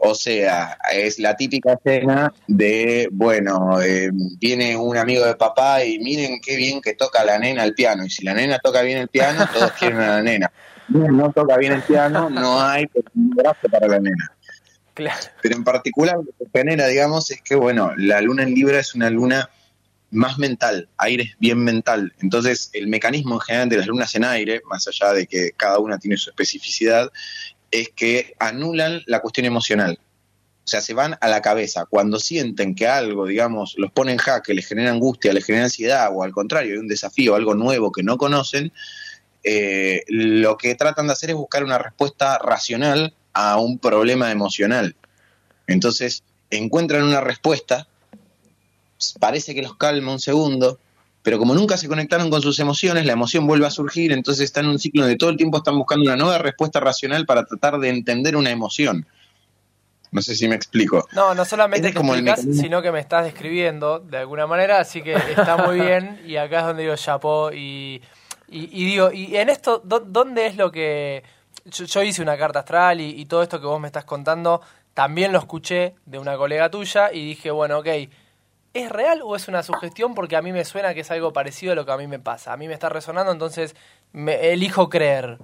O 0.03 0.15
sea, 0.15 0.79
es 0.93 1.19
la 1.19 1.37
típica 1.37 1.75
escena 1.75 2.33
de, 2.47 3.07
bueno, 3.13 3.83
eh, 3.83 4.11
viene 4.13 4.75
un 4.75 4.97
amigo 4.97 5.27
de 5.27 5.35
papá 5.35 5.85
y 5.85 5.99
miren 5.99 6.41
qué 6.41 6.57
bien 6.57 6.81
que 6.81 6.95
toca 6.95 7.23
la 7.23 7.39
nena 7.39 7.65
el 7.65 7.75
piano. 7.75 8.07
Y 8.07 8.11
si 8.11 8.25
la 8.25 8.33
nena 8.33 8.59
toca 8.59 8.81
bien 8.81 8.97
el 8.97 9.09
piano, 9.09 9.47
todos 9.53 9.73
quieren 9.73 9.99
a 9.99 10.17
la 10.17 10.23
nena. 10.23 10.51
No 10.89 11.31
toca 11.33 11.59
bien 11.59 11.75
el 11.75 11.83
piano, 11.83 12.31
no 12.31 12.63
hay 12.63 12.89
brazo 13.13 13.69
para 13.71 13.89
la 13.89 14.01
nena. 14.01 14.33
Claro. 14.95 15.21
Pero 15.43 15.57
en 15.57 15.65
particular 15.65 16.17
lo 16.17 16.33
que 16.39 16.51
genera, 16.59 16.87
digamos, 16.87 17.31
es 17.31 17.43
que, 17.43 17.55
bueno, 17.55 17.93
la 17.99 18.23
luna 18.23 18.45
en 18.45 18.55
Libra 18.55 18.79
es 18.81 18.95
una 18.95 19.11
luna 19.11 19.51
más 20.11 20.39
mental, 20.39 20.89
aire 20.97 21.25
es 21.25 21.39
bien 21.39 21.59
mental. 21.59 22.15
Entonces, 22.21 22.71
el 22.73 22.89
mecanismo 22.89 23.35
en 23.35 23.41
general 23.41 23.69
de 23.69 23.77
las 23.77 23.87
lunas 23.87 24.15
en 24.15 24.25
aire, 24.25 24.63
más 24.65 24.89
allá 24.89 25.13
de 25.13 25.27
que 25.27 25.51
cada 25.57 25.79
una 25.79 25.99
tiene 25.99 26.17
su 26.17 26.31
especificidad, 26.31 27.13
es 27.71 27.91
que 27.91 28.35
anulan 28.39 29.03
la 29.07 29.21
cuestión 29.21 29.47
emocional. 29.47 29.99
O 30.65 30.69
sea, 30.71 30.81
se 30.81 30.95
van 30.95 31.17
a 31.21 31.29
la 31.29 31.43
cabeza. 31.43 31.87
Cuando 31.87 32.19
sienten 32.19 32.75
que 32.75 32.87
algo, 32.87 33.27
digamos, 33.27 33.75
los 33.77 33.91
pone 33.91 34.13
en 34.13 34.19
jaque, 34.19 34.55
les 34.55 34.67
genera 34.67 34.91
angustia, 34.91 35.33
les 35.33 35.45
genera 35.45 35.65
ansiedad, 35.65 36.11
o 36.13 36.23
al 36.23 36.33
contrario, 36.33 36.75
hay 36.75 36.79
un 36.79 36.89
desafío, 36.89 37.35
algo 37.35 37.55
nuevo 37.55 37.91
que 37.91 38.03
no 38.03 38.17
conocen, 38.19 38.73
eh, 39.43 40.03
lo 40.09 40.57
que 40.59 40.75
tratan 40.75 41.07
de 41.07 41.15
hacer 41.15 41.31
es 41.31 41.37
buscar 41.37 41.65
una 41.65 41.79
respuesta 41.79 42.39
racional 42.39 43.15
a 43.33 43.59
un 43.59 43.79
problema 43.79 44.31
emocional. 44.31 44.97
Entonces, 45.67 46.23
encuentran 46.51 47.05
una 47.05 47.21
respuesta, 47.21 47.87
parece 49.19 49.55
que 49.55 49.63
los 49.63 49.77
calma 49.77 50.13
un 50.13 50.21
segundo, 50.21 50.79
pero 51.23 51.39
como 51.39 51.55
nunca 51.55 51.77
se 51.77 51.89
conectaron 51.89 52.31
con 52.31 52.41
sus 52.41 52.59
emociones, 52.61 53.05
la 53.05 53.13
emoción 53.13 53.47
vuelve 53.47 53.67
a 53.67 53.71
surgir, 53.71 54.13
entonces 54.13 54.45
están 54.45 54.65
en 54.65 54.71
un 54.73 54.79
ciclo 54.79 55.03
donde 55.03 55.17
todo 55.17 55.31
el 55.31 55.37
tiempo 55.37 55.59
están 55.59 55.77
buscando 55.77 56.05
una 56.05 56.17
nueva 56.17 56.39
respuesta 56.39 56.81
racional 56.81 57.27
para 57.27 57.45
tratar 57.45 57.79
de 57.79 57.91
entender 57.91 58.37
una 58.37 58.51
emoción. 58.51 59.07
No 60.13 60.23
sé 60.23 60.35
si 60.35 60.49
me 60.49 60.57
explico. 60.57 61.07
No, 61.13 61.35
no 61.35 61.45
solamente 61.45 61.89
es 61.89 61.95
como 61.95 62.15
explicas, 62.15 62.41
sino 62.61 62.83
que 62.83 62.91
me 62.91 62.99
estás 62.99 63.25
describiendo 63.25 64.01
de 64.01 64.17
alguna 64.19 64.47
manera, 64.47 64.81
así 64.81 65.03
que 65.03 65.15
está 65.15 65.57
muy 65.59 65.81
bien 65.81 66.21
y 66.27 66.37
acá 66.37 66.61
es 66.61 66.65
donde 66.67 66.83
digo 66.83 66.97
chapó 66.97 67.53
y, 67.53 68.03
y, 68.49 68.83
y, 68.83 68.85
digo, 68.87 69.13
y 69.13 69.37
en 69.37 69.51
esto, 69.51 69.83
¿dónde 69.85 70.47
es 70.47 70.57
lo 70.57 70.73
que... 70.73 71.23
Yo, 71.67 71.85
yo 71.85 72.03
hice 72.03 72.23
una 72.23 72.39
carta 72.39 72.61
astral 72.61 73.01
y, 73.01 73.21
y 73.21 73.27
todo 73.27 73.43
esto 73.43 73.61
que 73.61 73.67
vos 73.67 73.79
me 73.79 73.87
estás 73.87 74.05
contando, 74.05 74.63
también 74.95 75.31
lo 75.31 75.39
escuché 75.39 75.95
de 76.07 76.19
una 76.19 76.37
colega 76.37 76.71
tuya 76.71 77.13
y 77.13 77.25
dije, 77.27 77.51
bueno, 77.51 77.79
ok, 77.79 77.89
¿Es 78.73 78.89
real 78.89 79.21
o 79.25 79.35
es 79.35 79.49
una 79.49 79.63
sugestión? 79.63 80.15
Porque 80.15 80.37
a 80.37 80.43
mí 80.43 80.53
me 80.53 80.65
suena 80.65 80.95
que 80.95 81.01
es 81.01 81.11
algo 81.11 81.33
parecido 81.33 81.73
a 81.73 81.75
lo 81.75 81.85
que 81.85 81.93
a 81.93 81.97
mí 81.97 82.07
me 82.07 82.21
pasa. 82.21 82.53
A 82.53 82.57
mí 82.57 82.69
me 82.69 82.75
está 82.75 82.89
resonando, 82.89 83.33
entonces 83.33 83.75
me 84.13 84.53
elijo 84.53 84.89
creer. 84.89 85.39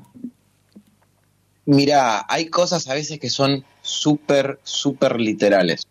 Mira, 1.64 2.24
hay 2.28 2.48
cosas 2.48 2.88
a 2.88 2.94
veces 2.94 3.18
que 3.18 3.28
son 3.28 3.64
súper, 3.82 4.60
súper 4.62 5.20
literales. 5.20 5.88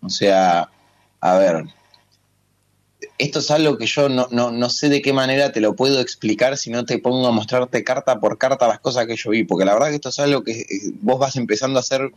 O 0.00 0.08
sea, 0.08 0.70
a 1.20 1.38
ver, 1.38 1.64
esto 3.18 3.40
es 3.40 3.50
algo 3.50 3.76
que 3.76 3.84
yo 3.84 4.08
no, 4.08 4.26
no, 4.30 4.50
no, 4.50 4.70
sé 4.70 4.88
de 4.88 5.02
qué 5.02 5.12
manera 5.12 5.52
te 5.52 5.60
lo 5.60 5.76
puedo 5.76 6.00
explicar 6.00 6.56
si 6.56 6.70
no 6.70 6.86
te 6.86 6.98
pongo 6.98 7.26
a 7.26 7.32
mostrarte 7.32 7.84
carta 7.84 8.18
por 8.18 8.38
carta 8.38 8.66
las 8.66 8.80
cosas 8.80 9.06
que 9.06 9.16
yo 9.16 9.30
vi, 9.30 9.44
porque 9.44 9.66
la 9.66 9.74
verdad 9.74 9.88
que 9.88 9.96
esto 9.96 10.08
es 10.08 10.18
algo 10.18 10.42
que 10.42 10.64
vos 11.02 11.18
vas 11.18 11.36
empezando 11.36 11.78
a 11.78 11.80
hacer... 11.80 12.10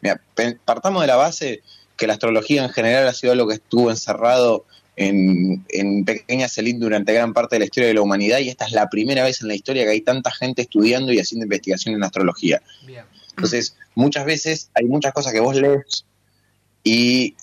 Mira, 0.00 0.20
partamos 0.64 1.00
de 1.00 1.08
la 1.08 1.16
base 1.16 1.62
que 1.96 2.06
la 2.06 2.14
astrología 2.14 2.64
en 2.64 2.70
general 2.70 3.08
ha 3.08 3.12
sido 3.12 3.32
algo 3.32 3.48
que 3.48 3.54
estuvo 3.54 3.90
encerrado 3.90 4.66
en, 4.96 5.64
en 5.68 6.04
pequeña 6.04 6.48
celín 6.48 6.80
durante 6.80 7.12
gran 7.12 7.32
parte 7.32 7.56
de 7.56 7.60
la 7.60 7.64
historia 7.66 7.88
de 7.88 7.94
la 7.94 8.02
humanidad 8.02 8.38
y 8.38 8.48
esta 8.48 8.64
es 8.64 8.72
la 8.72 8.88
primera 8.88 9.24
vez 9.24 9.42
en 9.42 9.48
la 9.48 9.54
historia 9.54 9.84
que 9.84 9.90
hay 9.90 10.00
tanta 10.00 10.30
gente 10.30 10.62
estudiando 10.62 11.12
y 11.12 11.18
haciendo 11.18 11.44
investigación 11.44 11.94
en 11.94 12.02
astrología. 12.02 12.62
Bien. 12.86 13.04
Entonces, 13.30 13.76
muchas 13.94 14.24
veces 14.24 14.70
hay 14.74 14.86
muchas 14.86 15.12
cosas 15.12 15.32
que 15.32 15.40
vos 15.40 15.54
lees 15.54 16.06
y 16.82 17.36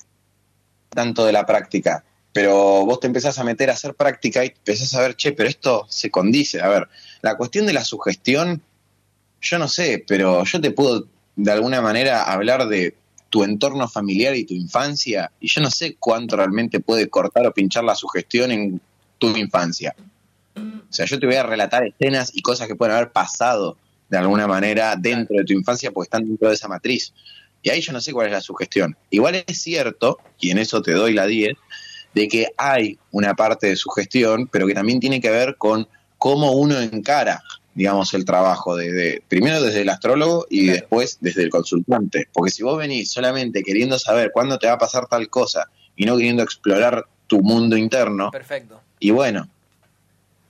tanto 0.89 1.25
de 1.25 1.31
la 1.31 1.45
práctica, 1.45 2.03
pero 2.31 2.85
vos 2.85 2.99
te 2.99 3.07
empezás 3.07 3.37
a 3.37 3.43
meter 3.43 3.69
a 3.69 3.73
hacer 3.73 3.93
práctica 3.93 4.43
y 4.43 4.49
empezás 4.49 4.93
a 4.95 5.01
ver, 5.01 5.15
che, 5.15 5.33
pero 5.33 5.49
esto 5.49 5.85
se 5.89 6.09
condice. 6.09 6.61
A 6.61 6.69
ver, 6.69 6.87
la 7.21 7.35
cuestión 7.35 7.65
de 7.65 7.73
la 7.73 7.83
sugestión, 7.83 8.61
yo 9.41 9.59
no 9.59 9.67
sé, 9.67 10.03
pero 10.07 10.43
yo 10.43 10.61
te 10.61 10.71
puedo 10.71 11.07
de 11.35 11.51
alguna 11.51 11.81
manera 11.81 12.23
hablar 12.23 12.67
de 12.67 12.95
tu 13.34 13.43
entorno 13.43 13.88
familiar 13.88 14.36
y 14.36 14.46
tu 14.46 14.54
infancia, 14.54 15.32
y 15.39 15.48
yo 15.48 15.60
no 15.60 15.72
sé 15.72 15.96
cuánto 16.00 16.38
realmente 16.38 16.80
puede 16.82 17.10
cortar 17.10 17.48
o 17.48 17.52
pinchar 17.52 17.84
la 17.84 17.96
sugestión 17.96 18.52
en 18.52 18.80
tu 19.17 19.36
infancia. 19.36 19.96
O 20.56 20.93
sea, 20.93 21.08
yo 21.08 21.19
te 21.19 21.26
voy 21.26 21.34
a 21.34 21.41
relatar 21.41 21.84
escenas 21.84 22.30
y 22.32 22.43
cosas 22.43 22.67
que 22.67 22.76
pueden 22.76 22.96
haber 22.96 23.12
pasado 23.12 23.76
de 24.08 24.19
alguna 24.19 24.46
manera 24.46 24.96
dentro 24.96 25.36
de 25.36 25.46
tu 25.46 25.54
infancia 25.54 25.89
porque 25.89 26.06
están 26.06 26.28
dentro 26.28 26.48
de 26.48 26.54
esa 26.54 26.67
matriz. 26.67 27.12
Y 27.63 27.72
ahí 27.72 27.82
yo 27.82 27.91
no 27.91 28.02
sé 28.02 28.13
cuál 28.13 28.28
es 28.28 28.34
la 28.34 28.41
sugestión. 28.41 28.96
Igual 29.10 29.43
es 29.48 29.60
cierto, 29.60 30.19
y 30.39 30.52
en 30.52 30.60
eso 30.60 30.84
te 30.84 30.91
doy 30.91 31.13
la 31.13 31.26
10, 31.26 31.56
de 32.13 32.28
que 32.28 32.50
hay 32.56 33.00
una 33.10 33.34
parte 33.34 33.65
de 33.65 33.76
sugestión, 33.76 34.48
pero 34.48 34.67
que 34.67 34.76
también 34.76 35.00
tiene 35.00 35.19
que 35.19 35.32
ver 35.32 35.56
con 35.58 35.88
cómo 36.19 36.52
uno 36.52 36.80
encara 36.80 37.41
digamos, 37.75 38.13
el 38.13 38.25
trabajo, 38.25 38.75
de, 38.75 38.91
de, 38.91 39.23
primero 39.27 39.62
desde 39.62 39.81
el 39.81 39.89
astrólogo 39.89 40.45
y 40.49 40.65
claro. 40.65 40.79
después 40.79 41.17
desde 41.21 41.43
el 41.43 41.49
consultante. 41.49 42.27
Porque 42.31 42.51
si 42.51 42.63
vos 42.63 42.77
venís 42.77 43.12
solamente 43.12 43.63
queriendo 43.63 43.97
saber 43.99 44.31
cuándo 44.31 44.59
te 44.59 44.67
va 44.67 44.73
a 44.73 44.77
pasar 44.77 45.07
tal 45.07 45.29
cosa 45.29 45.69
y 45.95 46.05
no 46.05 46.17
queriendo 46.17 46.43
explorar 46.43 47.05
tu 47.27 47.41
mundo 47.41 47.75
interno, 47.77 48.31
Perfecto. 48.31 48.79
y 48.99 49.12
bueno, 49.12 49.47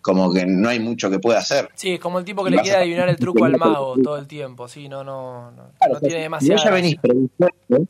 como 0.01 0.33
que 0.33 0.45
no 0.45 0.67
hay 0.67 0.79
mucho 0.79 1.09
que 1.09 1.19
pueda 1.19 1.39
hacer. 1.39 1.69
Sí, 1.75 1.93
es 1.93 1.99
como 1.99 2.19
el 2.19 2.25
tipo 2.25 2.43
que 2.43 2.51
le 2.51 2.57
quiere 2.59 2.77
adivinar 2.77 3.07
el 3.07 3.15
truco 3.15 3.45
al 3.45 3.57
mago 3.57 3.95
todo 4.03 4.17
el 4.17 4.27
tiempo, 4.27 4.67
sí, 4.67 4.89
no, 4.89 5.03
no, 5.03 5.51
no, 5.51 5.69
claro, 5.77 5.93
no 5.93 5.99
tiene 6.01 6.23
demasiado. 6.23 6.59
Si 6.59 6.65
ya 6.65 6.71
venís 6.71 6.95
predispuesto, 6.97 7.87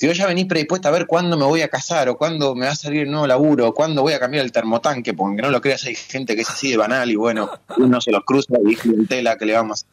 si 0.00 0.06
vos 0.06 0.16
ya 0.16 0.26
venís 0.26 0.46
predispuesta 0.46 0.88
a 0.88 0.92
ver 0.92 1.06
cuándo 1.06 1.36
me 1.36 1.44
voy 1.44 1.60
a 1.60 1.68
casar, 1.68 2.08
o 2.08 2.16
cuándo 2.16 2.54
me 2.54 2.64
va 2.64 2.72
a 2.72 2.74
salir 2.74 3.02
el 3.02 3.10
nuevo 3.10 3.26
laburo, 3.26 3.68
o 3.68 3.74
cuándo 3.74 4.00
voy 4.00 4.14
a 4.14 4.18
cambiar 4.18 4.42
el 4.46 4.50
termotanque, 4.50 5.12
porque 5.12 5.42
no 5.42 5.50
lo 5.50 5.60
creas, 5.60 5.84
hay 5.84 5.94
gente 5.94 6.34
que 6.34 6.40
es 6.40 6.48
así 6.48 6.70
de 6.70 6.78
banal 6.78 7.10
y 7.10 7.16
bueno, 7.16 7.50
uno 7.76 8.00
se 8.00 8.10
los 8.10 8.24
cruza 8.24 8.54
y 8.66 8.76
clientela 8.76 9.36
que 9.36 9.44
le 9.44 9.52
vamos. 9.52 9.84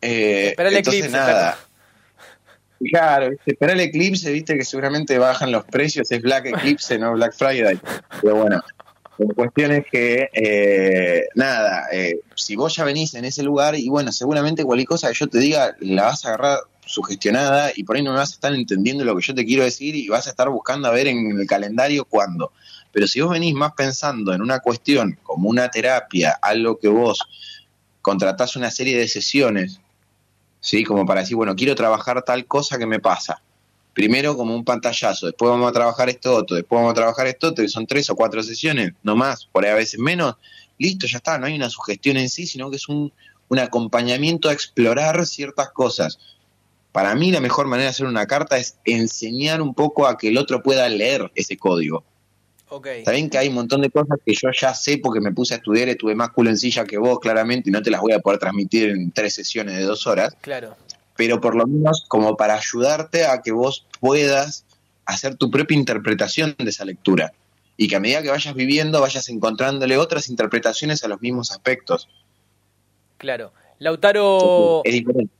Eh, 0.00 0.50
Espera 0.50 0.68
el 0.68 0.76
entonces 0.76 1.00
eclipse, 1.00 1.18
nada. 1.18 1.58
Claro, 2.92 3.30
espera 3.44 3.72
el 3.72 3.80
eclipse, 3.80 4.30
viste 4.30 4.56
que 4.56 4.64
seguramente 4.64 5.18
bajan 5.18 5.50
los 5.50 5.64
precios, 5.64 6.08
es 6.12 6.22
Black 6.22 6.46
Eclipse, 6.46 6.96
no 6.96 7.14
Black 7.14 7.34
Friday. 7.34 7.80
Pero 8.22 8.36
bueno, 8.36 8.62
la 9.18 9.34
cuestión 9.34 9.72
es 9.72 9.84
que, 9.90 10.28
eh, 10.32 11.24
nada, 11.34 11.88
eh, 11.90 12.20
si 12.36 12.54
vos 12.54 12.76
ya 12.76 12.84
venís 12.84 13.14
en 13.14 13.24
ese 13.24 13.42
lugar, 13.42 13.74
y 13.74 13.88
bueno, 13.88 14.12
seguramente 14.12 14.62
cualquier 14.64 14.86
cosa 14.86 15.08
que 15.08 15.14
yo 15.14 15.26
te 15.26 15.38
diga 15.38 15.74
la 15.80 16.04
vas 16.04 16.24
a 16.24 16.28
agarrar 16.28 16.60
sugestionada 16.86 17.72
y 17.74 17.84
por 17.84 17.96
ahí 17.96 18.02
no 18.02 18.14
vas 18.14 18.30
a 18.30 18.34
estar 18.34 18.54
entendiendo 18.54 19.04
lo 19.04 19.14
que 19.16 19.22
yo 19.22 19.34
te 19.34 19.44
quiero 19.44 19.64
decir 19.64 19.94
y 19.94 20.08
vas 20.08 20.26
a 20.26 20.30
estar 20.30 20.48
buscando 20.48 20.88
a 20.88 20.92
ver 20.92 21.08
en 21.08 21.38
el 21.38 21.46
calendario 21.46 22.04
cuándo. 22.04 22.52
Pero 22.92 23.06
si 23.06 23.20
vos 23.20 23.32
venís 23.32 23.54
más 23.54 23.72
pensando 23.72 24.32
en 24.32 24.40
una 24.40 24.60
cuestión 24.60 25.18
como 25.22 25.50
una 25.50 25.70
terapia, 25.70 26.38
algo 26.40 26.78
que 26.78 26.88
vos 26.88 27.18
contratás 28.00 28.56
una 28.56 28.70
serie 28.70 28.96
de 28.96 29.08
sesiones, 29.08 29.80
¿sí? 30.60 30.84
Como 30.84 31.04
para 31.04 31.20
decir, 31.20 31.36
bueno, 31.36 31.54
quiero 31.56 31.74
trabajar 31.74 32.22
tal 32.22 32.46
cosa 32.46 32.78
que 32.78 32.86
me 32.86 33.00
pasa. 33.00 33.42
Primero 33.92 34.36
como 34.36 34.54
un 34.54 34.64
pantallazo, 34.64 35.26
después 35.26 35.50
vamos 35.50 35.68
a 35.68 35.72
trabajar 35.72 36.08
esto 36.08 36.34
otro, 36.34 36.56
después 36.56 36.78
vamos 36.78 36.92
a 36.92 36.94
trabajar 36.94 37.26
esto 37.26 37.48
otro, 37.48 37.64
y 37.64 37.68
son 37.68 37.86
tres 37.86 38.08
o 38.10 38.14
cuatro 38.14 38.42
sesiones, 38.42 38.92
no 39.02 39.16
más, 39.16 39.46
por 39.46 39.64
ahí 39.64 39.72
a 39.72 39.74
veces 39.74 39.98
menos, 39.98 40.36
listo, 40.78 41.06
ya 41.06 41.16
está, 41.16 41.38
no 41.38 41.46
hay 41.46 41.56
una 41.56 41.70
sugestión 41.70 42.16
en 42.16 42.28
sí, 42.28 42.46
sino 42.46 42.70
que 42.70 42.76
es 42.76 42.88
un, 42.88 43.12
un 43.48 43.58
acompañamiento 43.58 44.48
a 44.48 44.52
explorar 44.52 45.24
ciertas 45.26 45.70
cosas. 45.70 46.18
Para 46.96 47.14
mí 47.14 47.30
la 47.30 47.42
mejor 47.42 47.66
manera 47.66 47.88
de 47.88 47.90
hacer 47.90 48.06
una 48.06 48.26
carta 48.26 48.56
es 48.56 48.78
enseñar 48.86 49.60
un 49.60 49.74
poco 49.74 50.06
a 50.06 50.16
que 50.16 50.28
el 50.28 50.38
otro 50.38 50.62
pueda 50.62 50.88
leer 50.88 51.30
ese 51.34 51.58
código. 51.58 52.04
Okay. 52.70 53.04
Saben 53.04 53.28
que 53.28 53.36
hay 53.36 53.48
un 53.48 53.54
montón 53.56 53.82
de 53.82 53.90
cosas 53.90 54.18
que 54.24 54.32
yo 54.32 54.48
ya 54.58 54.72
sé 54.72 54.96
porque 54.96 55.20
me 55.20 55.30
puse 55.30 55.52
a 55.52 55.56
estudiar, 55.58 55.90
estuve 55.90 56.14
más 56.14 56.30
culo 56.30 56.48
en 56.48 56.56
silla 56.56 56.86
que 56.86 56.96
vos, 56.96 57.20
claramente, 57.20 57.68
y 57.68 57.72
no 57.74 57.82
te 57.82 57.90
las 57.90 58.00
voy 58.00 58.14
a 58.14 58.20
poder 58.20 58.38
transmitir 58.38 58.88
en 58.88 59.12
tres 59.12 59.34
sesiones 59.34 59.76
de 59.76 59.82
dos 59.82 60.06
horas. 60.06 60.34
Claro. 60.40 60.74
Pero 61.18 61.38
por 61.38 61.54
lo 61.54 61.66
menos 61.66 62.06
como 62.08 62.34
para 62.34 62.54
ayudarte 62.54 63.26
a 63.26 63.42
que 63.42 63.52
vos 63.52 63.86
puedas 64.00 64.64
hacer 65.04 65.34
tu 65.34 65.50
propia 65.50 65.76
interpretación 65.76 66.56
de 66.56 66.70
esa 66.70 66.86
lectura. 66.86 67.34
Y 67.76 67.88
que 67.88 67.96
a 67.96 68.00
medida 68.00 68.22
que 68.22 68.30
vayas 68.30 68.54
viviendo 68.54 69.02
vayas 69.02 69.28
encontrándole 69.28 69.98
otras 69.98 70.30
interpretaciones 70.30 71.04
a 71.04 71.08
los 71.08 71.20
mismos 71.20 71.50
aspectos. 71.50 72.08
Claro. 73.18 73.52
Lautaro, 73.80 74.80
Es 74.82 74.94
diferente. 74.94 75.36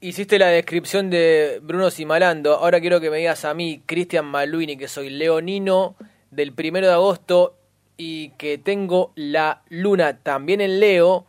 Hiciste 0.00 0.38
la 0.38 0.48
descripción 0.48 1.10
de 1.10 1.60
Bruno 1.62 1.90
Simalando. 1.90 2.54
Ahora 2.54 2.80
quiero 2.80 3.00
que 3.00 3.10
me 3.10 3.18
digas 3.18 3.44
a 3.44 3.54
mí, 3.54 3.82
Cristian 3.86 4.26
Maluini, 4.26 4.76
que 4.76 4.88
soy 4.88 5.10
leonino 5.10 5.96
del 6.30 6.52
primero 6.52 6.86
de 6.86 6.92
agosto 6.92 7.56
y 7.96 8.30
que 8.30 8.58
tengo 8.58 9.12
la 9.14 9.62
luna 9.68 10.18
también 10.18 10.60
en 10.60 10.80
Leo 10.80 11.26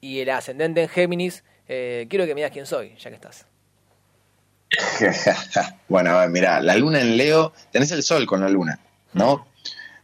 y 0.00 0.20
el 0.20 0.30
ascendente 0.30 0.82
en 0.82 0.88
Géminis. 0.88 1.44
Eh, 1.68 2.06
quiero 2.08 2.26
que 2.26 2.34
me 2.34 2.40
digas 2.40 2.52
quién 2.52 2.66
soy, 2.66 2.94
ya 2.98 3.10
que 3.10 3.16
estás. 3.16 3.46
bueno, 5.88 6.10
a 6.10 6.20
ver, 6.22 6.30
mirá, 6.30 6.60
la 6.60 6.76
luna 6.76 7.00
en 7.00 7.16
Leo, 7.16 7.52
tenés 7.72 7.90
el 7.92 8.02
sol 8.02 8.26
con 8.26 8.40
la 8.40 8.48
luna, 8.48 8.78
¿no? 9.12 9.46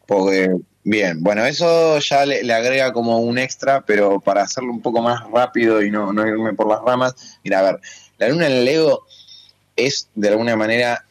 Porque, 0.07 0.51
bien, 0.85 1.23
bueno, 1.23 1.45
eso 1.45 1.99
ya 1.99 2.25
le, 2.25 2.45
le 2.45 2.53
agrega 2.53 2.93
como 2.93 3.19
un 3.19 3.39
extra, 3.39 3.81
pero 3.81 4.21
para 4.21 4.43
hacerlo 4.43 4.71
un 4.71 4.83
poco 4.83 5.03
más 5.03 5.29
rápido 5.31 5.83
y 5.83 5.91
no, 5.91 6.13
no 6.13 6.27
irme 6.27 6.53
por 6.53 6.69
las 6.69 6.83
ramas, 6.83 7.39
mira, 7.43 7.61
a 7.61 7.63
ver, 7.63 7.81
la 8.19 8.29
luna 8.29 8.47
en 8.47 8.65
Leo 8.65 9.05
es 9.77 10.09
de 10.15 10.29
alguna 10.29 10.57
manera 10.57 11.05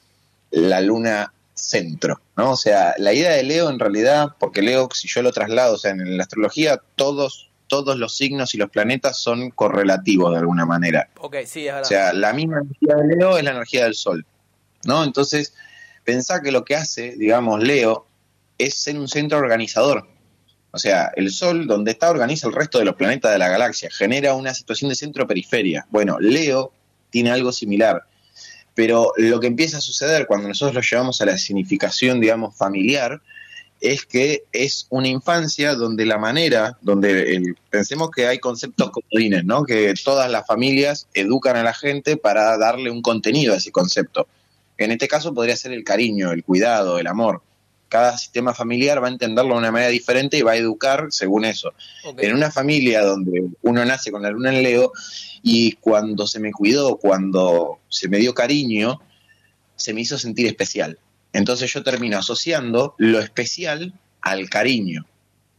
la 0.51 0.79
luna 0.81 1.33
centro, 1.53 2.21
¿no? 2.37 2.51
O 2.51 2.55
sea, 2.55 2.93
la 2.97 3.13
idea 3.13 3.31
de 3.31 3.43
Leo 3.43 3.69
en 3.69 3.79
realidad, 3.79 4.35
porque 4.39 4.61
Leo, 4.61 4.89
si 4.93 5.07
yo 5.07 5.21
lo 5.21 5.31
traslado, 5.31 5.75
o 5.75 5.77
sea, 5.77 5.91
en 5.91 6.17
la 6.17 6.23
astrología 6.23 6.79
todos, 6.95 7.49
todos 7.67 7.97
los 7.97 8.15
signos 8.15 8.53
y 8.53 8.57
los 8.57 8.69
planetas 8.69 9.17
son 9.17 9.49
correlativos 9.49 10.31
de 10.31 10.39
alguna 10.39 10.65
manera. 10.65 11.09
Ok, 11.19 11.37
sí, 11.45 11.67
es 11.67 11.73
verdad. 11.73 11.81
O 11.81 11.85
sea, 11.85 12.13
la 12.13 12.33
misma 12.33 12.59
energía 12.59 12.95
de 12.95 13.15
Leo 13.15 13.37
es 13.37 13.43
la 13.43 13.51
energía 13.51 13.83
del 13.85 13.95
Sol, 13.95 14.25
¿no? 14.85 15.03
Entonces, 15.03 15.53
pensá 16.03 16.41
que 16.41 16.51
lo 16.51 16.63
que 16.65 16.75
hace, 16.75 17.15
digamos, 17.17 17.61
Leo 17.63 18.05
es 18.63 18.75
ser 18.75 18.97
un 18.97 19.07
centro 19.07 19.37
organizador. 19.37 20.07
O 20.71 20.79
sea, 20.79 21.11
el 21.15 21.31
Sol, 21.31 21.67
donde 21.67 21.91
está, 21.91 22.09
organiza 22.09 22.47
el 22.47 22.53
resto 22.53 22.79
de 22.79 22.85
los 22.85 22.95
planetas 22.95 23.31
de 23.31 23.37
la 23.37 23.47
galaxia, 23.47 23.89
genera 23.91 24.33
una 24.33 24.53
situación 24.53 24.89
de 24.89 24.95
centro-periferia. 24.95 25.85
Bueno, 25.91 26.19
Leo 26.19 26.73
tiene 27.11 27.31
algo 27.31 27.51
similar. 27.51 28.03
Pero 28.73 29.13
lo 29.17 29.39
que 29.39 29.47
empieza 29.47 29.77
a 29.77 29.81
suceder 29.81 30.25
cuando 30.25 30.47
nosotros 30.47 30.73
lo 30.73 30.81
llevamos 30.81 31.21
a 31.21 31.25
la 31.25 31.37
significación, 31.37 32.19
digamos, 32.19 32.55
familiar, 32.57 33.21
es 33.83 34.05
que 34.05 34.45
es 34.51 34.87
una 34.89 35.09
infancia 35.09 35.75
donde 35.75 36.05
la 36.05 36.17
manera, 36.17 36.77
donde 36.81 37.53
pensemos 37.69 38.09
que 38.09 38.27
hay 38.27 38.39
conceptos 38.39 38.91
comodines, 38.91 39.43
¿no? 39.45 39.65
Que 39.65 39.93
todas 40.03 40.31
las 40.31 40.47
familias 40.47 41.07
educan 41.13 41.57
a 41.57 41.63
la 41.63 41.73
gente 41.73 42.15
para 42.15 42.57
darle 42.57 42.89
un 42.89 43.01
contenido 43.01 43.53
a 43.53 43.57
ese 43.57 43.71
concepto. 43.71 44.27
En 44.77 44.91
este 44.91 45.07
caso 45.07 45.33
podría 45.33 45.57
ser 45.57 45.73
el 45.73 45.83
cariño, 45.83 46.31
el 46.31 46.43
cuidado, 46.43 46.97
el 46.97 47.07
amor. 47.07 47.43
Cada 47.93 48.17
sistema 48.17 48.55
familiar 48.55 49.03
va 49.03 49.07
a 49.07 49.11
entenderlo 49.11 49.53
de 49.53 49.59
una 49.59 49.71
manera 49.71 49.91
diferente 49.91 50.35
y 50.35 50.41
va 50.41 50.53
a 50.53 50.57
educar 50.57 51.09
según 51.11 51.45
eso. 51.45 51.73
En 52.17 52.33
una 52.33 52.49
familia 52.49 53.03
donde 53.03 53.49
uno 53.61 53.85
nace 53.85 54.11
con 54.11 54.23
la 54.23 54.31
luna 54.31 54.49
en 54.49 54.63
Leo 54.63 54.91
y 55.43 55.73
cuando 55.73 56.25
se 56.25 56.39
me 56.39 56.51
cuidó, 56.51 56.97
cuando 56.97 57.81
se 57.89 58.09
me 58.09 58.17
dio 58.17 58.33
cariño, 58.33 58.99
se 59.75 59.93
me 59.93 60.01
hizo 60.01 60.17
sentir 60.17 60.47
especial. 60.47 60.97
Entonces 61.33 61.71
yo 61.71 61.83
termino 61.83 62.17
asociando 62.17 62.95
lo 62.97 63.19
especial 63.19 63.93
al 64.21 64.49
cariño. 64.49 65.05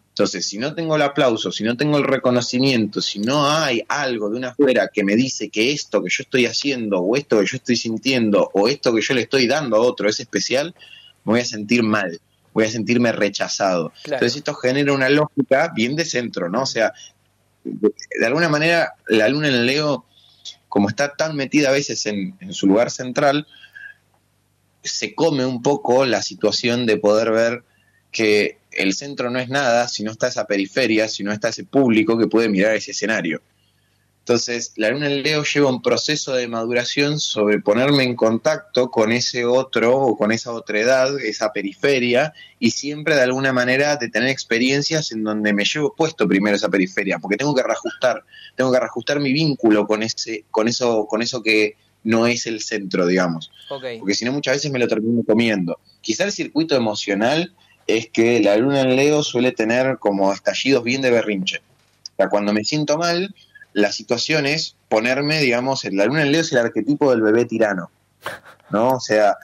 Entonces, 0.08 0.44
si 0.44 0.58
no 0.58 0.74
tengo 0.74 0.96
el 0.96 1.02
aplauso, 1.02 1.52
si 1.52 1.62
no 1.62 1.76
tengo 1.76 1.98
el 1.98 2.04
reconocimiento, 2.04 3.00
si 3.00 3.20
no 3.20 3.48
hay 3.48 3.84
algo 3.86 4.28
de 4.28 4.38
una 4.38 4.48
afuera 4.48 4.90
que 4.92 5.04
me 5.04 5.14
dice 5.14 5.50
que 5.50 5.70
esto 5.70 6.02
que 6.02 6.10
yo 6.10 6.24
estoy 6.24 6.46
haciendo, 6.46 6.98
o 6.98 7.16
esto 7.16 7.38
que 7.38 7.46
yo 7.46 7.58
estoy 7.58 7.76
sintiendo, 7.76 8.50
o 8.54 8.66
esto 8.66 8.92
que 8.92 9.02
yo 9.02 9.14
le 9.14 9.20
estoy 9.20 9.46
dando 9.46 9.76
a 9.76 9.80
otro 9.82 10.08
es 10.08 10.18
especial, 10.18 10.74
me 11.24 11.32
voy 11.32 11.40
a 11.40 11.44
sentir 11.44 11.82
mal, 11.82 12.20
voy 12.54 12.64
a 12.64 12.70
sentirme 12.70 13.12
rechazado. 13.12 13.92
Claro. 14.04 14.16
Entonces 14.16 14.38
esto 14.38 14.54
genera 14.54 14.94
una 14.94 15.10
lógica 15.10 15.70
bien 15.74 15.96
de 15.96 16.06
centro, 16.06 16.48
¿no? 16.48 16.62
O 16.62 16.66
sea, 16.66 16.94
de, 17.64 17.92
de 18.18 18.26
alguna 18.26 18.48
manera 18.48 18.94
la 19.08 19.28
luna 19.28 19.48
en 19.48 19.66
Leo, 19.66 20.06
como 20.68 20.88
está 20.88 21.14
tan 21.14 21.36
metida 21.36 21.68
a 21.68 21.72
veces 21.72 22.06
en, 22.06 22.36
en 22.40 22.54
su 22.54 22.66
lugar 22.66 22.90
central, 22.90 23.46
se 24.82 25.14
come 25.14 25.44
un 25.44 25.62
poco 25.62 26.06
la 26.06 26.22
situación 26.22 26.86
de 26.86 26.96
poder 26.96 27.32
ver 27.32 27.64
que 28.10 28.58
el 28.70 28.94
centro 28.94 29.30
no 29.30 29.38
es 29.38 29.48
nada 29.48 29.88
si 29.88 30.04
no 30.04 30.12
está 30.12 30.28
esa 30.28 30.46
periferia, 30.46 31.08
si 31.08 31.24
no 31.24 31.32
está 31.32 31.48
ese 31.48 31.64
público 31.64 32.16
que 32.16 32.28
puede 32.28 32.48
mirar 32.48 32.74
ese 32.74 32.92
escenario. 32.92 33.42
Entonces, 34.24 34.72
la 34.76 34.88
luna 34.88 35.06
en 35.06 35.22
Leo 35.22 35.44
lleva 35.44 35.68
un 35.68 35.82
proceso 35.82 36.32
de 36.32 36.48
maduración 36.48 37.20
sobre 37.20 37.60
ponerme 37.60 38.04
en 38.04 38.16
contacto 38.16 38.90
con 38.90 39.12
ese 39.12 39.44
otro 39.44 39.98
o 39.98 40.16
con 40.16 40.32
esa 40.32 40.52
otra 40.52 40.80
edad, 40.80 41.20
esa 41.20 41.52
periferia, 41.52 42.32
y 42.58 42.70
siempre 42.70 43.16
de 43.16 43.20
alguna 43.20 43.52
manera 43.52 43.96
de 43.96 44.08
tener 44.08 44.30
experiencias 44.30 45.12
en 45.12 45.24
donde 45.24 45.52
me 45.52 45.66
llevo 45.66 45.94
puesto 45.94 46.26
primero 46.26 46.56
esa 46.56 46.70
periferia, 46.70 47.18
porque 47.18 47.37
tengo 47.37 47.54
que 47.54 47.62
reajustar, 47.62 48.24
tengo 48.56 48.72
que 48.72 48.80
reajustar 48.80 49.20
mi 49.20 49.32
vínculo 49.34 49.87
con 49.87 50.02
ese, 50.02 50.46
con 50.50 50.68
eso, 50.68 51.06
con 51.06 51.20
eso 51.20 51.42
que 51.42 51.76
no 52.02 52.26
es 52.26 52.46
el 52.46 52.62
centro, 52.62 53.06
digamos 53.06 53.50
porque 53.68 54.14
si 54.14 54.24
no 54.24 54.32
muchas 54.32 54.56
veces 54.56 54.70
me 54.70 54.78
lo 54.78 54.88
termino 54.88 55.22
comiendo. 55.22 55.78
Quizá 56.00 56.24
el 56.24 56.32
circuito 56.32 56.76
emocional 56.76 57.52
es 57.87 58.08
que 58.08 58.40
la 58.40 58.56
luna 58.56 58.82
en 58.82 58.96
Leo 58.96 59.22
suele 59.22 59.52
tener 59.52 59.98
como 59.98 60.32
estallidos 60.32 60.84
bien 60.84 61.02
de 61.02 61.10
berrinche. 61.10 61.58
O 61.58 62.16
sea, 62.16 62.28
cuando 62.28 62.52
me 62.52 62.64
siento 62.64 62.96
mal, 62.96 63.34
la 63.74 63.92
situación 63.92 64.46
es 64.46 64.76
ponerme, 64.88 65.40
digamos, 65.40 65.84
en 65.84 65.96
la 65.98 66.06
luna 66.06 66.22
en 66.22 66.32
Leo 66.32 66.40
es 66.40 66.52
el 66.52 66.58
arquetipo 66.58 67.10
del 67.10 67.20
bebé 67.20 67.44
tirano, 67.44 67.90
¿no? 68.70 68.92
O 68.94 69.00
sea, 69.00 69.37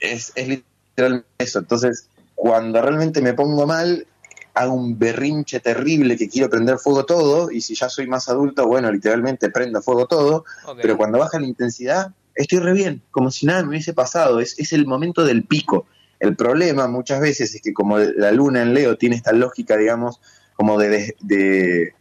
es, 0.00 0.32
es 0.34 0.48
literalmente 0.48 1.26
eso. 1.38 1.60
Entonces, 1.60 2.08
cuando 2.34 2.82
realmente 2.82 3.20
me 3.22 3.34
pongo 3.34 3.66
mal, 3.66 4.06
hago 4.54 4.72
un 4.74 4.98
berrinche 4.98 5.60
terrible 5.60 6.16
que 6.16 6.28
quiero 6.28 6.48
prender 6.50 6.78
fuego 6.78 7.04
todo, 7.04 7.50
y 7.50 7.60
si 7.60 7.74
ya 7.74 7.88
soy 7.88 8.06
más 8.06 8.28
adulto, 8.28 8.66
bueno, 8.66 8.90
literalmente 8.90 9.50
prendo 9.50 9.82
fuego 9.82 10.06
todo, 10.06 10.44
pero 10.82 10.96
cuando 10.96 11.18
baja 11.18 11.38
la 11.38 11.46
intensidad, 11.46 12.12
estoy 12.34 12.58
re 12.60 12.72
bien, 12.72 13.02
como 13.10 13.30
si 13.30 13.46
nada 13.46 13.62
me 13.62 13.68
hubiese 13.70 13.92
pasado, 13.94 14.40
es, 14.40 14.58
es 14.58 14.72
el 14.72 14.86
momento 14.86 15.24
del 15.24 15.44
pico. 15.44 15.86
El 16.18 16.34
problema 16.36 16.88
muchas 16.88 17.20
veces 17.20 17.54
es 17.54 17.60
que 17.60 17.74
como 17.74 17.98
la 17.98 18.32
luna 18.32 18.62
en 18.62 18.72
Leo 18.72 18.96
tiene 18.96 19.16
esta 19.16 19.32
lógica, 19.32 19.76
digamos, 19.76 20.20
como 20.54 20.78
de, 20.78 20.88
de, 20.88 21.14
de- 21.20 21.94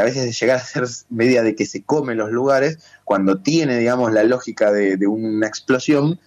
a 0.00 0.04
veces 0.04 0.24
de 0.24 0.32
llegar 0.32 0.56
a 0.56 0.64
ser 0.64 0.84
media 1.08 1.42
de 1.42 1.54
que 1.54 1.66
se 1.66 1.82
come 1.82 2.14
los 2.14 2.30
lugares, 2.30 2.78
cuando 3.04 3.40
tiene, 3.40 3.78
digamos, 3.78 4.12
la 4.12 4.24
lógica 4.24 4.72
de, 4.72 4.96
de 4.96 5.06
una 5.06 5.46
explosión, 5.46 6.18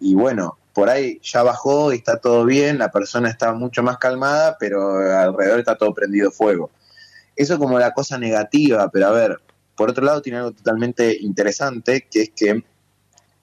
y 0.00 0.14
bueno, 0.14 0.58
por 0.72 0.88
ahí 0.88 1.20
ya 1.22 1.42
bajó 1.42 1.92
y 1.92 1.96
está 1.96 2.18
todo 2.18 2.44
bien, 2.44 2.78
la 2.78 2.90
persona 2.90 3.28
está 3.28 3.52
mucho 3.52 3.82
más 3.82 3.98
calmada, 3.98 4.56
pero 4.58 4.98
alrededor 5.16 5.58
está 5.58 5.76
todo 5.76 5.92
prendido 5.94 6.30
fuego. 6.30 6.70
Eso 7.36 7.58
como 7.58 7.78
la 7.78 7.92
cosa 7.92 8.18
negativa, 8.18 8.90
pero 8.90 9.06
a 9.06 9.10
ver, 9.10 9.40
por 9.76 9.90
otro 9.90 10.04
lado 10.04 10.22
tiene 10.22 10.38
algo 10.38 10.52
totalmente 10.52 11.16
interesante, 11.20 12.06
que 12.10 12.22
es 12.22 12.30
que 12.34 12.64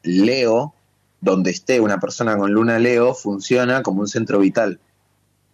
Leo, 0.03 0.73
donde 1.21 1.51
esté 1.51 1.79
una 1.79 1.99
persona 1.99 2.37
con 2.37 2.51
luna 2.51 2.79
Leo, 2.79 3.13
funciona 3.13 3.83
como 3.83 4.01
un 4.01 4.07
centro 4.07 4.39
vital. 4.39 4.79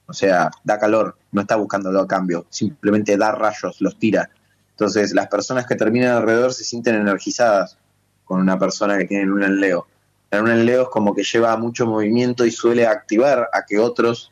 O 0.08 0.14
sea, 0.14 0.52
da 0.64 0.80
calor, 0.80 1.18
no 1.32 1.42
está 1.42 1.56
buscándolo 1.56 2.00
a 2.00 2.08
cambio, 2.08 2.46
simplemente 2.50 3.18
da 3.18 3.32
rayos, 3.32 3.82
los 3.82 3.98
tira. 3.98 4.30
Entonces, 4.72 5.14
las 5.14 5.28
personas 5.28 5.66
que 5.66 5.76
terminan 5.76 6.18
alrededor 6.18 6.54
se 6.54 6.64
sienten 6.64 6.96
energizadas 6.96 7.78
con 8.26 8.42
una 8.42 8.60
persona 8.60 8.98
que 8.98 9.06
tiene 9.06 9.26
luna 9.26 9.46
en 9.46 9.60
Leo. 9.60 9.88
La 10.32 10.42
Leo 10.42 10.84
es 10.84 10.90
como 10.90 11.16
que 11.16 11.24
lleva 11.24 11.56
mucho 11.56 11.86
movimiento 11.86 12.46
y 12.46 12.52
suele 12.52 12.86
activar 12.86 13.50
a 13.54 13.64
que 13.66 13.80
otros 13.80 14.32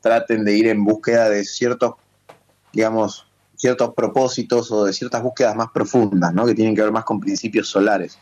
traten 0.00 0.44
de 0.44 0.54
ir 0.54 0.68
en 0.68 0.84
búsqueda 0.84 1.28
de 1.28 1.44
ciertos, 1.44 1.94
digamos, 2.72 3.26
ciertos 3.56 3.94
propósitos 3.94 4.70
o 4.70 4.84
de 4.84 4.92
ciertas 4.92 5.22
búsquedas 5.22 5.56
más 5.56 5.68
profundas, 5.72 6.32
¿no? 6.34 6.46
Que 6.46 6.54
tienen 6.54 6.74
que 6.74 6.82
ver 6.82 6.92
más 6.92 7.04
con 7.04 7.20
principios 7.20 7.68
solares. 7.68 8.18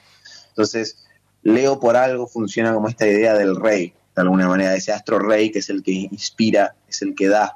Entonces, 0.49 1.05
Leo 1.42 1.81
por 1.81 1.97
algo 1.97 2.27
funciona 2.27 2.73
como 2.73 2.88
esta 2.88 3.07
idea 3.07 3.35
del 3.35 3.57
rey, 3.57 3.92
de 4.14 4.22
alguna 4.22 4.48
manera, 4.48 4.75
ese 4.75 4.92
astro 4.92 5.18
rey 5.18 5.51
que 5.51 5.61
es 5.61 5.70
el 5.70 5.83
que 5.83 5.92
inspira, 5.92 6.75
es 6.88 7.03
el 7.03 7.14
que 7.14 7.29
da, 7.29 7.55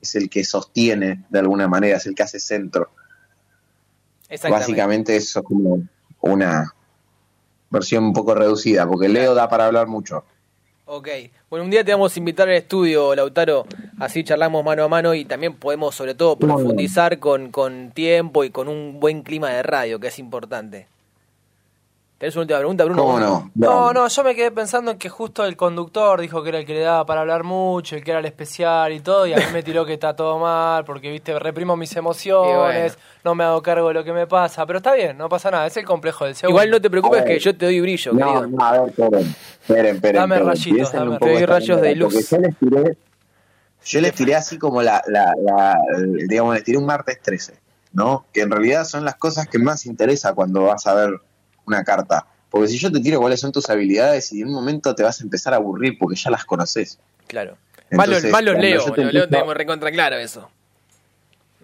es 0.00 0.14
el 0.14 0.28
que 0.28 0.44
sostiene 0.44 1.24
de 1.28 1.38
alguna 1.38 1.66
manera, 1.68 1.96
es 1.96 2.06
el 2.06 2.14
que 2.14 2.22
hace 2.22 2.40
centro. 2.40 2.90
Básicamente 4.50 5.16
eso 5.16 5.40
es 5.40 5.46
como 5.46 5.82
una 6.20 6.74
versión 7.70 8.04
un 8.04 8.12
poco 8.12 8.34
reducida, 8.34 8.86
porque 8.86 9.08
Leo 9.08 9.34
da 9.34 9.48
para 9.48 9.66
hablar 9.66 9.86
mucho. 9.86 10.24
Ok, 10.86 11.08
bueno, 11.48 11.64
un 11.64 11.70
día 11.70 11.82
te 11.82 11.92
vamos 11.92 12.14
a 12.14 12.18
invitar 12.18 12.46
al 12.48 12.56
estudio, 12.56 13.14
Lautaro, 13.14 13.66
así 13.98 14.22
charlamos 14.22 14.62
mano 14.62 14.84
a 14.84 14.88
mano 14.88 15.14
y 15.14 15.24
también 15.24 15.54
podemos 15.54 15.94
sobre 15.94 16.14
todo 16.14 16.36
profundizar 16.36 17.18
con, 17.18 17.50
con 17.50 17.90
tiempo 17.92 18.44
y 18.44 18.50
con 18.50 18.68
un 18.68 19.00
buen 19.00 19.22
clima 19.22 19.48
de 19.48 19.62
radio, 19.62 19.98
que 19.98 20.08
es 20.08 20.18
importante. 20.18 20.86
¿Tenés 22.24 22.36
una 22.36 22.42
última 22.44 22.58
pregunta, 22.58 22.84
Bruno? 22.86 23.18
no? 23.20 23.50
No, 23.54 23.92
no, 23.92 24.08
yo 24.08 24.24
me 24.24 24.34
quedé 24.34 24.50
pensando 24.50 24.90
en 24.90 24.96
que 24.96 25.10
justo 25.10 25.44
el 25.44 25.58
conductor 25.58 26.18
dijo 26.18 26.42
que 26.42 26.48
era 26.48 26.58
el 26.60 26.64
que 26.64 26.72
le 26.72 26.80
daba 26.80 27.04
para 27.04 27.20
hablar 27.20 27.44
mucho, 27.44 27.96
el 27.96 28.02
que 28.02 28.12
era 28.12 28.20
el 28.20 28.24
especial 28.24 28.94
y 28.94 29.00
todo, 29.00 29.26
y 29.26 29.34
a 29.34 29.36
mí 29.36 29.44
me 29.52 29.62
tiró 29.62 29.84
que 29.84 29.92
está 29.92 30.16
todo 30.16 30.38
mal, 30.38 30.86
porque, 30.86 31.10
viste, 31.10 31.38
reprimo 31.38 31.76
mis 31.76 31.94
emociones, 31.96 32.96
no 33.24 33.34
me 33.34 33.44
hago 33.44 33.60
cargo 33.60 33.88
de 33.88 33.94
lo 33.94 34.04
que 34.04 34.14
me 34.14 34.26
pasa, 34.26 34.64
pero 34.64 34.78
está 34.78 34.94
bien, 34.94 35.18
no 35.18 35.28
pasa 35.28 35.50
nada, 35.50 35.66
es 35.66 35.76
el 35.76 35.84
complejo 35.84 36.24
del 36.24 36.34
segundo. 36.34 36.58
Igual 36.58 36.70
no 36.70 36.80
te 36.80 36.88
preocupes 36.88 37.24
que 37.24 37.38
yo 37.38 37.54
te 37.54 37.66
doy 37.66 37.78
brillo, 37.82 38.14
no, 38.14 38.18
querido. 38.18 38.46
No, 38.46 38.64
a 38.64 38.72
ver, 38.72 38.88
esperen, 38.88 39.36
esperen, 39.60 39.96
esperen. 39.96 40.20
Dame 40.22 40.38
rayitos, 40.38 40.92
dame 40.92 41.18
Te 41.18 41.30
doy 41.30 41.44
rayos 41.44 41.80
de 41.82 41.94
luz. 41.94 42.30
Yo 42.30 42.38
les, 42.38 42.56
tiré, 42.56 42.96
yo 43.84 44.00
les 44.00 44.14
tiré 44.14 44.34
así 44.34 44.56
como 44.58 44.80
la, 44.80 45.02
la, 45.08 45.34
la, 45.42 45.78
digamos, 46.26 46.54
les 46.54 46.64
tiré 46.64 46.78
un 46.78 46.86
martes 46.86 47.20
13, 47.20 47.52
¿no? 47.92 48.24
Que 48.32 48.40
en 48.40 48.50
realidad 48.50 48.86
son 48.86 49.04
las 49.04 49.16
cosas 49.16 49.46
que 49.46 49.58
más 49.58 49.84
interesa 49.84 50.32
cuando 50.32 50.62
vas 50.62 50.86
a 50.86 50.94
ver 50.94 51.20
una 51.66 51.84
carta. 51.84 52.26
Porque 52.50 52.68
si 52.68 52.78
yo 52.78 52.92
te 52.92 53.00
tiro 53.00 53.20
cuáles 53.20 53.40
son 53.40 53.50
tus 53.50 53.68
habilidades 53.68 54.32
y 54.32 54.42
en 54.42 54.48
un 54.48 54.54
momento 54.54 54.94
te 54.94 55.02
vas 55.02 55.20
a 55.20 55.24
empezar 55.24 55.52
a 55.54 55.56
aburrir 55.56 55.98
porque 55.98 56.16
ya 56.16 56.30
las 56.30 56.44
conoces. 56.44 56.98
Claro. 57.26 57.56
Malos 57.90 58.22
leo, 58.22 58.94
Leo 58.94 59.28
tenemos 59.28 59.54
recontra 59.54 59.90
claro 59.90 60.16
eso. 60.16 60.48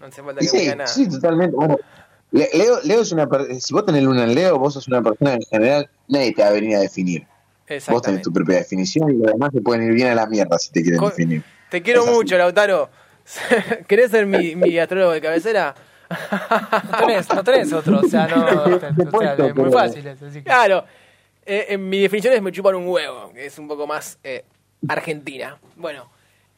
No 0.00 0.06
hace 0.06 0.22
falta 0.22 0.40
que 0.40 0.48
sí, 0.48 0.66
nada. 0.68 0.86
Sí, 0.86 1.08
totalmente. 1.08 1.54
Bueno, 1.54 1.78
Leo, 2.32 2.80
Leo 2.84 3.02
es 3.02 3.12
una 3.12 3.28
si 3.58 3.74
vos 3.74 3.84
tenés 3.84 4.02
luna 4.02 4.24
en 4.24 4.34
Leo, 4.34 4.58
vos 4.58 4.74
sos 4.74 4.88
una 4.88 5.02
persona 5.02 5.34
en 5.34 5.42
general, 5.42 5.88
nadie 6.08 6.32
te 6.32 6.42
va 6.42 6.48
a 6.48 6.52
venir 6.52 6.76
a 6.76 6.80
definir. 6.80 7.26
Vos 7.88 8.02
tenés 8.02 8.22
tu 8.22 8.32
propia 8.32 8.56
definición 8.56 9.10
y 9.10 9.18
los 9.18 9.32
demás 9.32 9.52
te 9.52 9.60
pueden 9.60 9.86
ir 9.86 9.92
bien 9.92 10.08
a 10.08 10.14
la 10.14 10.26
mierda 10.26 10.58
si 10.58 10.72
te 10.72 10.82
quieren 10.82 11.00
definir. 11.00 11.44
Te 11.70 11.82
quiero 11.82 12.04
mucho, 12.06 12.36
Lautaro. 12.36 12.90
¿Querés 13.86 14.10
ser 14.10 14.26
mi, 14.26 14.56
mi 14.56 14.76
astrólogo 14.76 15.12
de 15.12 15.20
cabecera? 15.20 15.74
No, 16.10 16.98
tenés, 16.98 17.28
no 17.28 17.44
tenés 17.44 17.72
otro, 17.72 18.00
o 18.00 18.08
sea, 18.08 18.26
no, 18.26 18.76
es 19.46 19.54
muy 19.54 19.72
fácil. 19.72 20.04
Claro, 20.44 20.84
eh, 21.46 21.66
en 21.68 21.88
mi 21.88 22.00
definición 22.00 22.34
es 22.34 22.42
me 22.42 22.52
chupan 22.52 22.74
un 22.74 22.88
huevo, 22.88 23.32
que 23.32 23.46
es 23.46 23.58
un 23.58 23.68
poco 23.68 23.86
más 23.86 24.18
eh, 24.24 24.44
argentina. 24.88 25.58
Bueno, 25.76 26.10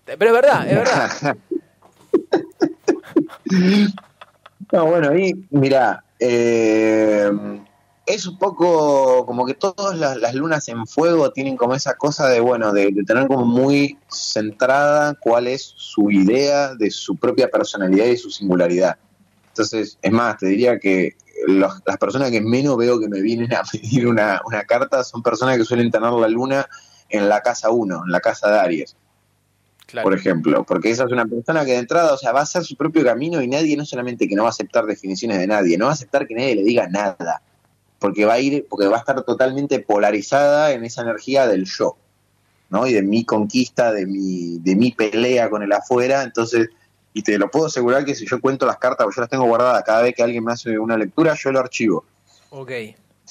pero 0.05 0.27
es 0.27 0.33
verdad, 0.33 0.69
es 0.69 0.77
verdad. 0.77 1.37
no, 4.73 4.87
bueno, 4.87 5.11
ahí, 5.11 5.33
mira, 5.51 6.03
eh, 6.19 7.31
es 8.07 8.27
un 8.27 8.39
poco 8.39 9.25
como 9.27 9.47
que 9.47 9.55
todas 9.55 9.97
las, 9.97 10.35
lunas 10.35 10.69
en 10.69 10.87
fuego 10.87 11.31
tienen 11.31 11.57
como 11.57 11.75
esa 11.75 11.95
cosa 11.95 12.29
de, 12.29 12.41
bueno, 12.41 12.73
de, 12.73 12.93
tener 13.07 13.27
como 13.27 13.45
muy 13.45 13.99
centrada 14.09 15.15
cuál 15.21 15.47
es 15.47 15.75
su 15.77 16.11
idea 16.11 16.75
de 16.75 16.91
su 16.91 17.17
propia 17.17 17.49
personalidad 17.49 18.07
y 18.07 18.17
su 18.17 18.31
singularidad. 18.31 18.97
Entonces, 19.53 19.99
es 20.01 20.13
más, 20.13 20.39
te 20.39 20.47
diría 20.47 20.79
que 20.79 21.15
las 21.47 21.99
personas 22.01 22.31
que 22.31 22.41
menos 22.41 22.77
veo 22.79 22.99
que 22.99 23.09
me 23.09 23.21
vienen 23.21 23.53
a 23.53 23.63
pedir 23.71 24.07
una, 24.07 24.41
carta 24.67 25.05
son 25.05 25.23
personas 25.23 25.59
que 25.59 25.65
suelen 25.65 25.91
tener 25.91 26.11
la 26.11 26.29
luna 26.29 26.67
en 27.11 27.29
la 27.29 27.43
casa 27.43 27.71
1, 27.71 28.03
en 28.07 28.11
la 28.11 28.21
casa 28.21 28.51
de 28.51 28.59
Aries. 28.59 28.97
Por 30.03 30.15
ejemplo, 30.15 30.65
porque 30.65 30.91
esa 30.91 31.05
es 31.05 31.13
una 31.13 31.27
persona 31.27 31.67
que 31.67 31.73
de 31.73 31.79
entrada, 31.79 32.15
o 32.15 32.17
sea, 32.17 32.33
va 32.33 32.41
a 32.41 32.45
hacer 32.45 32.65
su 32.65 32.77
propio 32.77 33.05
camino 33.05 33.43
y 33.43 33.49
nadie, 33.49 33.77
no 33.77 33.85
solamente 33.85 34.27
que 34.27 34.35
no 34.35 34.45
va 34.45 34.49
a 34.49 34.51
aceptar 34.51 34.87
definiciones 34.87 35.39
de 35.39 35.47
nadie, 35.47 35.77
no 35.77 35.85
va 35.85 35.91
a 35.91 35.95
aceptar 35.95 36.27
que 36.27 36.35
nadie 36.35 36.55
le 36.55 36.63
diga 36.63 36.89
nada, 36.89 37.43
porque 37.99 38.25
va 38.25 38.35
a 38.35 38.41
ir, 38.41 38.65
porque 38.71 38.87
va 38.87 38.97
a 38.97 39.01
estar 39.01 39.23
totalmente 39.23 39.81
polarizada 39.81 40.73
en 40.73 40.87
esa 40.87 41.03
energía 41.03 41.47
del 41.47 41.67
yo, 41.67 41.99
¿no? 42.71 42.87
Y 42.87 42.95
de 42.95 43.03
mi 43.03 43.27
conquista, 43.27 43.93
de 43.93 44.07
mi, 44.07 44.61
de 44.61 44.77
mi 44.77 44.93
pelea 44.93 45.51
con 45.51 45.63
el 45.63 45.73
afuera, 45.73 46.23
entonces 46.23 46.71
y 47.15 47.23
te 47.23 47.39
lo 47.39 47.51
puedo 47.51 47.67
asegurar 47.67 48.05
que 48.05 48.15
si 48.15 48.27
yo 48.27 48.41
cuento 48.41 48.67
las 48.67 48.79
cartas, 48.79 49.07
yo 49.15 49.21
las 49.21 49.31
tengo 49.31 49.45
guardadas, 49.45 49.83
cada 49.85 50.03
vez 50.03 50.15
que 50.15 50.23
alguien 50.23 50.45
me 50.45 50.53
hace 50.53 50.79
una 50.79 50.97
lectura, 50.97 51.35
yo 51.35 51.53
lo 51.53 51.61
archivo. 51.61 52.05
Ok. 52.51 52.71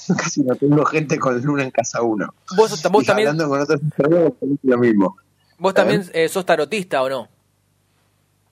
Casi 0.16 0.42
no 0.42 0.54
tengo 0.56 0.84
gente 0.84 1.18
con 1.18 1.40
luna 1.42 1.62
en 1.64 1.70
casa 1.70 2.02
uno. 2.02 2.34
Vos, 2.56 2.80
también. 2.80 3.28
Hablando 3.28 3.48
con 3.48 3.60
otros 3.60 3.80
lo 4.62 4.78
mismo. 4.78 5.16
¿Vos 5.58 5.74
también 5.74 6.04
¿Eh? 6.12 6.28
Sos 6.28 6.44
tarotista 6.44 7.02
o 7.02 7.08
no? 7.08 7.28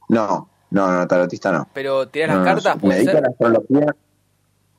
No, 0.09 0.49
no, 0.71 0.93
no, 0.93 1.09
tarotista 1.09 1.51
no. 1.51 1.69
¿Pero 1.73 2.09
tirás 2.09 2.37
las 2.37 2.45
cartas? 2.45 2.83
¿Me 2.83 2.97
dedico 2.97 3.19
a 3.19 3.21
la 3.21 3.29
astrología? 3.29 3.97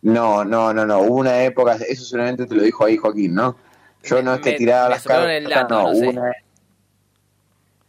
No, 0.04 0.44
no, 0.44 0.74
no, 0.74 0.86
no. 0.86 1.00
Hubo 1.00 1.16
una 1.16 1.44
época, 1.44 1.76
eso 1.76 2.06
seguramente 2.06 2.46
te 2.46 2.56
lo 2.56 2.64
dijo 2.64 2.86
ahí 2.86 2.98
Joaquín, 2.98 3.36
¿no? 3.36 3.56
Yo 4.04 4.22
no 4.24 4.34
es 4.34 4.42
que 4.42 4.54
tiraba 4.54 4.90
las 4.90 5.04
cartas. 5.04 5.70
no, 5.70 5.90
una, 5.90 6.32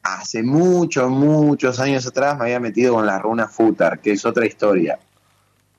hace 0.03 0.43
muchos, 0.43 1.11
muchos 1.11 1.79
años 1.81 2.07
atrás 2.07 2.37
me 2.37 2.45
había 2.45 2.61
metido 2.61 2.95
con 2.95 3.07
la 3.07 3.19
runa 3.19 3.49
Futar, 3.49 4.01
que 4.01 4.13
es 4.13 4.25
otra 4.25 4.47
historia. 4.47 4.99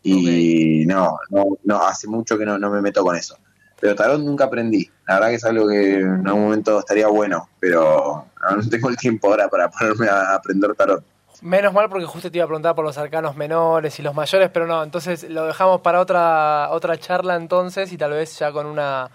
Y 0.02 0.86
no, 0.86 1.18
no, 1.30 1.58
no, 1.64 1.84
hace 1.86 2.08
mucho 2.08 2.38
que 2.38 2.46
no, 2.46 2.58
no 2.58 2.70
me 2.70 2.82
meto 2.82 3.04
con 3.04 3.16
eso. 3.16 3.38
Pero 3.80 3.96
tarot 3.96 4.20
nunca 4.20 4.46
aprendí. 4.46 4.90
La 5.08 5.16
verdad 5.16 5.30
que 5.30 5.36
es 5.36 5.44
algo 5.46 5.68
que 5.68 6.00
en 6.00 6.28
algún 6.28 6.44
momento 6.44 6.80
estaría 6.80 7.08
bueno, 7.08 7.50
pero 7.60 8.26
no 8.42 8.70
tengo 8.70 8.90
el 8.90 8.98
tiempo 8.98 9.28
ahora 9.28 9.48
para 9.50 9.70
ponerme 9.70 10.08
a 10.08 10.36
aprender 10.36 10.74
tarot. 10.76 11.04
Menos 11.42 11.74
mal 11.74 11.90
porque 11.90 12.06
justo 12.06 12.32
te 12.32 12.38
iba 12.38 12.46
a 12.46 12.48
preguntar 12.48 12.74
por 12.76 12.86
los 12.86 12.98
arcanos 12.98 13.36
menores 13.36 14.00
y 14.00 14.02
los 14.02 14.16
mayores, 14.16 14.50
pero 14.54 14.66
no, 14.66 14.82
entonces 14.82 15.30
lo 15.30 15.46
dejamos 15.46 15.82
para 15.82 16.00
otra 16.00 16.70
otra 16.72 16.98
charla 16.98 17.36
entonces 17.36 17.92
y 17.92 17.98
tal 17.98 18.12
vez 18.12 18.40
ya 18.40 18.54
con 18.54 18.66
una 18.66 19.10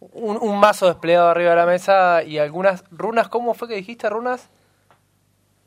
un, 0.00 0.58
mazo 0.58 0.86
desplegado 0.86 1.28
arriba 1.28 1.50
de 1.50 1.56
la 1.56 1.66
mesa 1.66 2.22
y 2.22 2.38
algunas 2.38 2.84
runas. 2.90 3.28
¿Cómo 3.28 3.54
fue 3.54 3.68
que 3.68 3.74
dijiste 3.74 4.08
runas? 4.08 4.48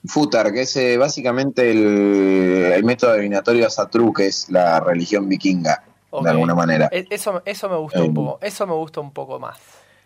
Futar, 0.06 0.52
que 0.52 0.62
es 0.62 0.76
eh, 0.78 0.97
básicamente 0.97 1.69
el, 1.69 2.84
método 2.84 3.12
adivinatorio 3.12 3.69
Satru, 3.69 4.12
que 4.13 4.28
es 4.28 4.50
la 4.50 4.80
religión 4.80 5.30
vikinga, 5.30 5.84
de 6.12 6.30
alguna 6.30 6.56
manera. 6.56 6.89
E, 6.91 7.06
eso, 7.10 7.41
eso 7.45 7.69
me 7.69 7.78
gusta 7.78 8.02
un 8.02 8.13
poco, 8.13 8.39
eso 8.41 8.65
me 8.65 8.74
gusta 8.74 9.00
un 9.00 9.12
poco 9.12 9.39
más. 9.39 9.60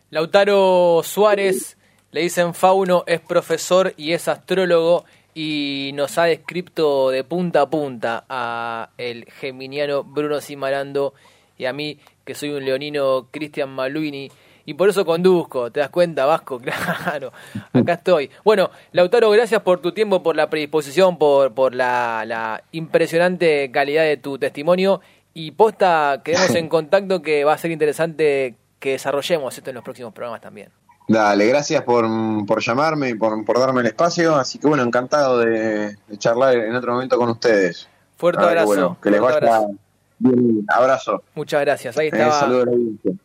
Lautaro 0.10 1.02
Suárez, 1.04 1.78
le 2.12 2.22
dicen 2.22 2.54
Fauno, 2.54 3.04
es 3.08 3.22
profesor 3.22 3.94
y 3.98 4.12
es 4.12 4.28
astrólogo 4.28 5.06
y 5.34 5.91
nos 5.94 6.18
ha 6.18 6.24
descrito 6.24 7.10
de 7.10 7.24
punta 7.24 7.62
a 7.62 7.70
punta 7.70 8.26
a 8.30 8.89
el 8.98 9.26
geminiano 9.26 10.04
Bruno 10.04 10.39
Simarando 10.39 11.13
y 11.58 11.65
a 11.65 11.74
mí 11.74 12.00
que 12.26 12.36
soy 12.36 12.50
un 12.50 12.66
leonino 12.66 13.28
Cristian 13.32 13.70
Maluini. 13.70 14.30
Y 14.68 14.74
por 14.74 14.90
eso 14.90 15.06
conduzco, 15.06 15.72
¿te 15.72 15.80
das 15.80 15.90
cuenta, 15.90 16.26
Vasco? 16.26 16.60
Claro, 17.04 17.32
acá 17.72 17.94
estoy. 17.94 18.32
Bueno, 18.44 18.72
Lautaro, 18.92 19.30
gracias 19.30 19.62
por 19.62 19.80
tu 19.80 19.92
tiempo, 19.92 20.24
por 20.24 20.36
la 20.36 20.50
predisposición, 20.50 21.18
por, 21.20 21.54
por 21.54 21.76
la, 21.76 22.64
impresionante 22.72 23.70
calidad 23.72 24.04
de 24.04 24.18
tu 24.18 24.40
testimonio. 24.40 25.02
Y 25.36 25.52
posta, 25.52 26.22
quedemos 26.24 26.56
en 26.56 26.68
contacto 26.70 27.22
que 27.22 27.44
va 27.44 27.54
a 27.54 27.58
ser 27.58 27.72
interesante 27.72 28.56
que 28.80 28.92
desarrollemos 28.92 29.56
esto 29.56 29.70
en 29.70 29.76
los 29.76 29.84
próximos 29.84 30.14
programas 30.14 30.42
también. 30.42 30.70
Dale, 31.08 31.46
gracias 31.46 31.84
por, 31.84 32.08
por 32.48 32.62
llamarme 32.62 33.10
y 33.10 33.14
por, 33.14 33.46
por, 33.46 33.60
darme 33.60 33.82
el 33.82 33.88
espacio. 33.88 34.36
Así 34.36 34.58
que 34.58 34.68
bueno, 34.68 34.82
encantado 34.82 35.40
de, 35.40 35.96
charlar 36.18 36.56
en 36.56 36.76
otro 36.76 36.94
momento 36.94 37.18
con 37.18 37.30
ustedes. 37.30 37.88
Fuerte 38.18 38.44
abrazo. 38.44 38.98
Que, 39.04 39.12
les 39.12 39.22
vaya, 39.22 39.68
Bien, 40.17 40.65
abrazo. 40.67 41.23
Muchas 41.36 41.62
gracias. 41.62 41.97
Ahí 41.97 42.08
eh, 42.08 42.10
estaba. 42.13 42.65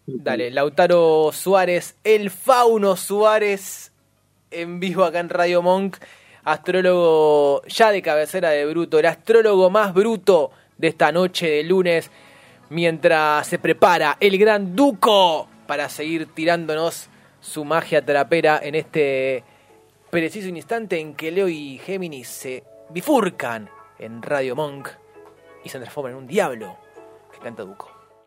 Dale, 0.07 0.50
Lautaro 0.50 1.31
Suárez, 1.33 1.96
el 2.03 2.31
Fauno 2.31 2.96
Suárez, 2.96 3.92
en 4.50 4.81
vivo 4.81 5.05
acá 5.05 5.20
en 5.20 5.29
Radio 5.29 5.62
Monk, 5.62 5.96
astrólogo 6.44 7.62
ya 7.66 7.92
de 7.92 8.03
cabecera 8.03 8.50
de 8.50 8.66
Bruto, 8.66 8.98
el 8.98 9.07
astrólogo 9.07 9.70
más 9.70 9.94
bruto 9.94 10.50
de 10.79 10.88
esta 10.88 11.12
noche 11.12 11.48
de 11.48 11.62
lunes, 11.62 12.11
mientras 12.70 13.46
se 13.46 13.59
prepara 13.59 14.16
el 14.18 14.37
gran 14.38 14.74
Duco 14.74 15.48
para 15.66 15.88
seguir 15.88 16.26
tirándonos 16.35 17.09
su 17.40 17.64
magia 17.64 18.05
trapera 18.05 18.61
en 18.62 18.74
este 18.74 19.44
preciso 20.11 20.48
instante 20.48 20.98
en 20.98 21.14
que 21.14 21.31
Leo 21.31 21.48
y 21.48 21.79
Géminis 21.79 22.29
se 22.29 22.64
bifurcan 22.90 23.70
en 23.98 24.22
Radio 24.22 24.57
Monk 24.57 24.88
y 25.64 25.68
se 25.68 25.79
transforma 25.79 26.11
en 26.11 26.16
un 26.16 26.27
diablo 26.27 26.77
que 27.33 27.38
canta 27.38 27.62
Duco. 27.62 27.89